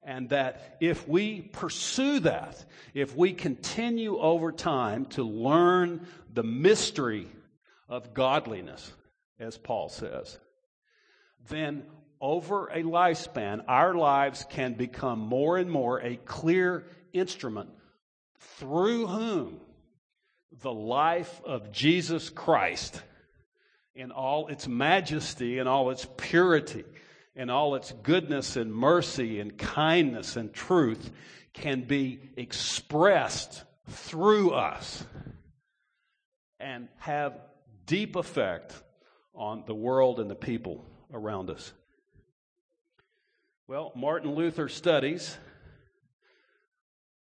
And 0.04 0.30
that 0.30 0.77
if 0.82 1.08
we 1.08 1.41
pursue 1.41 2.21
that, 2.21 2.65
if 2.95 3.15
we 3.15 3.34
continue 3.34 4.17
over 4.17 4.51
time 4.51 5.06
to 5.06 5.23
learn 5.23 6.08
the 6.34 6.43
mystery 6.43 7.27
of 7.88 8.15
godliness, 8.15 8.91
as 9.39 9.60
Paul 9.60 9.89
says, 9.89 10.39
then 11.49 11.84
over 12.19 12.67
a 12.67 12.82
lifespan, 12.82 13.63
our 13.67 13.93
lives 13.93 14.43
can 14.49 14.73
become 14.73 15.19
more 15.19 15.58
and 15.58 15.69
more 15.69 15.99
a 16.01 16.15
clear 16.15 16.84
instrument 17.13 17.69
through 18.39 19.06
whom 19.06 19.60
the 20.62 20.73
life 20.73 21.41
of 21.45 21.71
Jesus 21.71 22.30
Christ 22.30 23.04
in 23.95 24.12
all 24.12 24.47
its 24.47 24.67
majesty 24.67 25.60
and 25.60 25.67
all 25.67 25.89
its 25.89 26.08
purity 26.17 26.86
and 27.36 27.51
all 27.51 27.75
its 27.75 27.91
goodness 28.04 28.56
and 28.56 28.73
mercy 28.73 29.39
and 29.39 29.58
kindness 29.58 30.36
and 30.36 30.54
truth 30.54 31.12
can 31.54 31.82
be 31.82 32.19
expressed 32.38 33.63
through 33.89 34.51
us 34.51 35.04
and 36.60 36.88
have 36.97 37.39
deep 37.86 38.15
effect 38.15 38.73
on 39.34 39.63
the 39.65 39.75
world 39.75 40.19
and 40.19 40.30
the 40.30 40.36
people 40.36 40.86
around 41.13 41.49
us. 41.49 41.73
Well, 43.67 43.91
Martin 43.95 44.36
Luther's 44.36 44.73
studies 44.73 45.38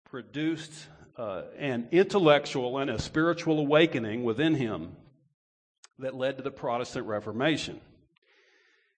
produced 0.06 0.74
uh, 1.18 1.44
an 1.58 1.88
intellectual 1.92 2.78
and 2.80 2.90
a 2.90 3.00
spiritual 3.00 3.60
awakening 3.60 4.24
within 4.24 4.56
him 4.56 4.96
that 6.02 6.16
led 6.16 6.38
to 6.38 6.44
the 6.44 6.52
Protestant 6.52 7.08
Reformation. 7.08 7.80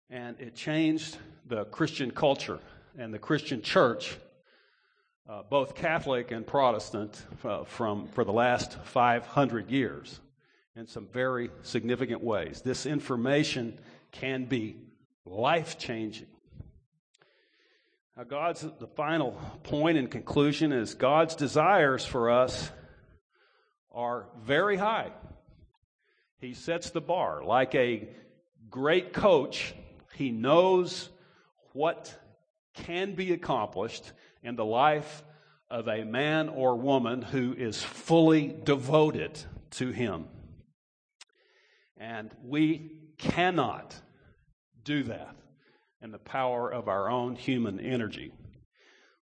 And 0.09 0.39
it 0.39 0.55
changed 0.55 1.17
the 1.45 1.65
Christian 1.65 2.11
culture 2.11 2.59
and 2.97 3.13
the 3.13 3.19
Christian 3.19 3.61
church, 3.61 4.17
uh, 5.29 5.43
both 5.49 5.75
Catholic 5.75 6.31
and 6.31 6.45
Protestant, 6.45 7.21
uh, 7.43 7.63
from, 7.63 8.07
for 8.09 8.23
the 8.23 8.33
last 8.33 8.77
500 8.83 9.69
years 9.69 10.19
in 10.75 10.87
some 10.87 11.07
very 11.07 11.49
significant 11.61 12.23
ways. 12.23 12.61
This 12.61 12.85
information 12.85 13.79
can 14.11 14.45
be 14.45 14.77
life 15.25 15.77
changing. 15.77 16.27
Now, 18.15 18.23
God's 18.23 18.61
the 18.79 18.87
final 18.87 19.31
point 19.63 19.97
and 19.97 20.09
conclusion 20.09 20.71
is 20.71 20.93
God's 20.93 21.35
desires 21.35 22.05
for 22.05 22.29
us 22.29 22.69
are 23.91 24.27
very 24.43 24.77
high. 24.77 25.11
He 26.43 26.53
sets 26.53 26.89
the 26.89 26.99
bar. 26.99 27.41
Like 27.41 27.73
a 27.73 28.09
great 28.69 29.13
coach, 29.13 29.73
he 30.13 30.29
knows 30.29 31.07
what 31.71 32.13
can 32.73 33.15
be 33.15 33.31
accomplished 33.31 34.11
in 34.43 34.57
the 34.57 34.65
life 34.65 35.23
of 35.71 35.87
a 35.87 36.03
man 36.03 36.49
or 36.49 36.75
woman 36.75 37.21
who 37.21 37.53
is 37.53 37.81
fully 37.81 38.53
devoted 38.61 39.39
to 39.71 39.91
him. 39.91 40.25
And 41.95 42.29
we 42.43 42.91
cannot 43.17 43.95
do 44.83 45.03
that 45.03 45.37
in 46.01 46.11
the 46.11 46.19
power 46.19 46.69
of 46.69 46.89
our 46.89 47.09
own 47.09 47.37
human 47.37 47.79
energy. 47.79 48.33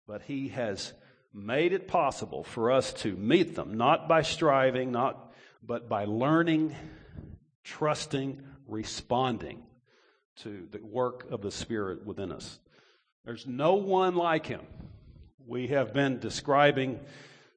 But 0.08 0.24
he 0.24 0.48
has 0.48 0.92
made 1.32 1.72
it 1.72 1.88
possible 1.88 2.44
for 2.44 2.72
us 2.72 2.92
to 2.94 3.16
meet 3.16 3.56
them, 3.56 3.78
not 3.78 4.10
by 4.10 4.24
striving, 4.24 4.92
not, 4.92 5.32
but 5.62 5.88
by 5.88 6.06
learning 6.06 6.76
trusting, 7.64 8.42
responding 8.68 9.64
to 10.38 10.68
the 10.72 10.80
work 10.84 11.30
of 11.32 11.42
the 11.42 11.52
Spirit 11.52 12.06
within 12.06 12.32
us. 12.32 12.60
There's 13.26 13.46
no 13.46 13.76
one 13.76 14.16
like 14.16 14.46
him. 14.46 14.62
We 15.46 15.68
have 15.68 15.94
been 15.94 16.20
describing 16.20 17.00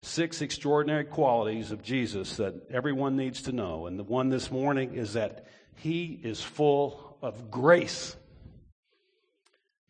six 0.03 0.43
extraordinary 0.43 1.05
qualities 1.05 1.71
of 1.71 1.83
Jesus 1.83 2.37
that 2.37 2.55
everyone 2.71 3.17
needs 3.17 3.43
to 3.43 3.53
know. 3.53 3.87
And 3.87 3.99
the 3.99 4.05
one 4.05 4.29
this 4.29 4.51
morning 4.51 4.95
is 4.95 5.15
that 5.15 5.47
he 5.77 6.21
is 6.23 6.43
full 6.43 7.17
of 7.23 7.51
grace. 7.51 8.17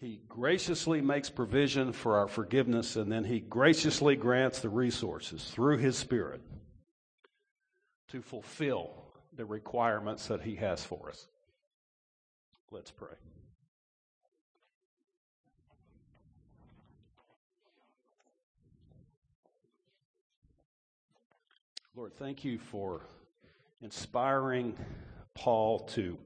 He 0.00 0.20
graciously 0.28 1.00
makes 1.00 1.30
provision 1.30 1.92
for 1.92 2.18
our 2.18 2.28
forgiveness, 2.28 2.96
and 2.96 3.10
then 3.10 3.24
he 3.24 3.40
graciously 3.40 4.16
grants 4.16 4.60
the 4.60 4.68
resources 4.68 5.42
through 5.44 5.78
his 5.78 5.96
Spirit 5.96 6.42
to 8.08 8.22
fulfill 8.22 9.03
the 9.36 9.44
requirements 9.44 10.28
that 10.28 10.42
He 10.42 10.56
has 10.56 10.84
for 10.84 11.08
us. 11.08 11.26
Let's 12.70 12.90
pray. 12.90 13.14
Lord, 21.96 22.16
thank 22.16 22.44
you 22.44 22.58
for 22.58 23.02
inspiring 23.80 24.76
Paul 25.34 25.80
to 25.94 26.18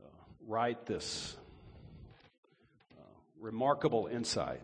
uh, 0.00 0.08
write 0.46 0.86
this 0.86 1.36
uh, 2.96 3.02
remarkable 3.40 4.06
insight. 4.06 4.60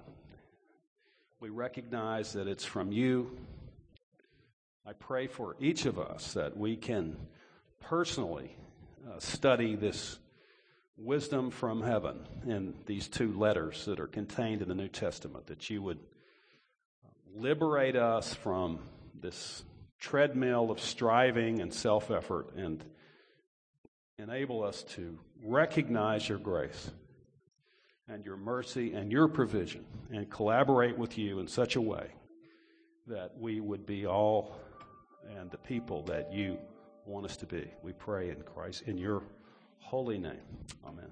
We 1.41 1.49
recognize 1.49 2.35
that 2.35 2.47
it's 2.47 2.65
from 2.65 2.93
you. 2.93 3.37
I 4.87 4.93
pray 4.93 5.27
for 5.27 5.57
each 5.59 5.85
of 5.85 5.99
us 5.99 6.35
that 6.35 6.57
we 6.57 6.77
can 6.77 7.17
personally 7.89 8.57
uh, 9.07 9.19
study 9.19 9.75
this 9.75 10.19
wisdom 10.97 11.51
from 11.51 11.83
heaven 11.83 12.27
in 12.47 12.75
these 12.87 13.09
two 13.09 13.33
letters 13.39 13.85
that 13.85 14.01
are 14.01 14.07
contained 14.07 14.63
in 14.63 14.69
the 14.69 14.75
New 14.75 14.89
Testament, 14.89 15.47
that 15.47 15.69
you 15.69 15.83
would 15.83 15.99
liberate 17.35 17.97
us 17.97 18.33
from 18.33 18.79
this 19.21 19.65
treadmill 19.99 20.71
of 20.71 20.81
striving 20.81 21.61
and 21.61 21.73
self 21.73 22.11
effort 22.11 22.55
and 22.57 22.85
enable 24.19 24.63
us 24.63 24.83
to 24.83 25.19
recognize 25.43 26.29
your 26.29 26.39
grace 26.39 26.91
and 28.09 28.25
your 28.25 28.37
mercy 28.37 28.95
and 28.95 29.11
your 29.11 29.29
provision 29.29 29.85
and 30.11 30.31
collaborate 30.31 30.97
with 30.97 31.19
you 31.19 31.39
in 31.39 31.49
such 31.49 31.77
a 31.77 31.81
way 31.81 32.07
that 33.07 33.33
we 33.39 33.61
would 33.61 33.85
be 33.85 34.07
all 34.07 34.57
and 35.39 35.51
the 35.51 35.59
people 35.59 36.03
that 36.03 36.33
you 36.33 36.57
want 37.07 37.27
us 37.27 37.37
to 37.39 37.47
be. 37.47 37.71
We 37.83 37.93
pray 37.93 38.31
in 38.31 38.43
Christ, 38.43 38.83
in 38.87 38.99
your 38.99 39.23
holy 39.79 40.19
name. 40.19 40.41
Amen. 40.87 41.11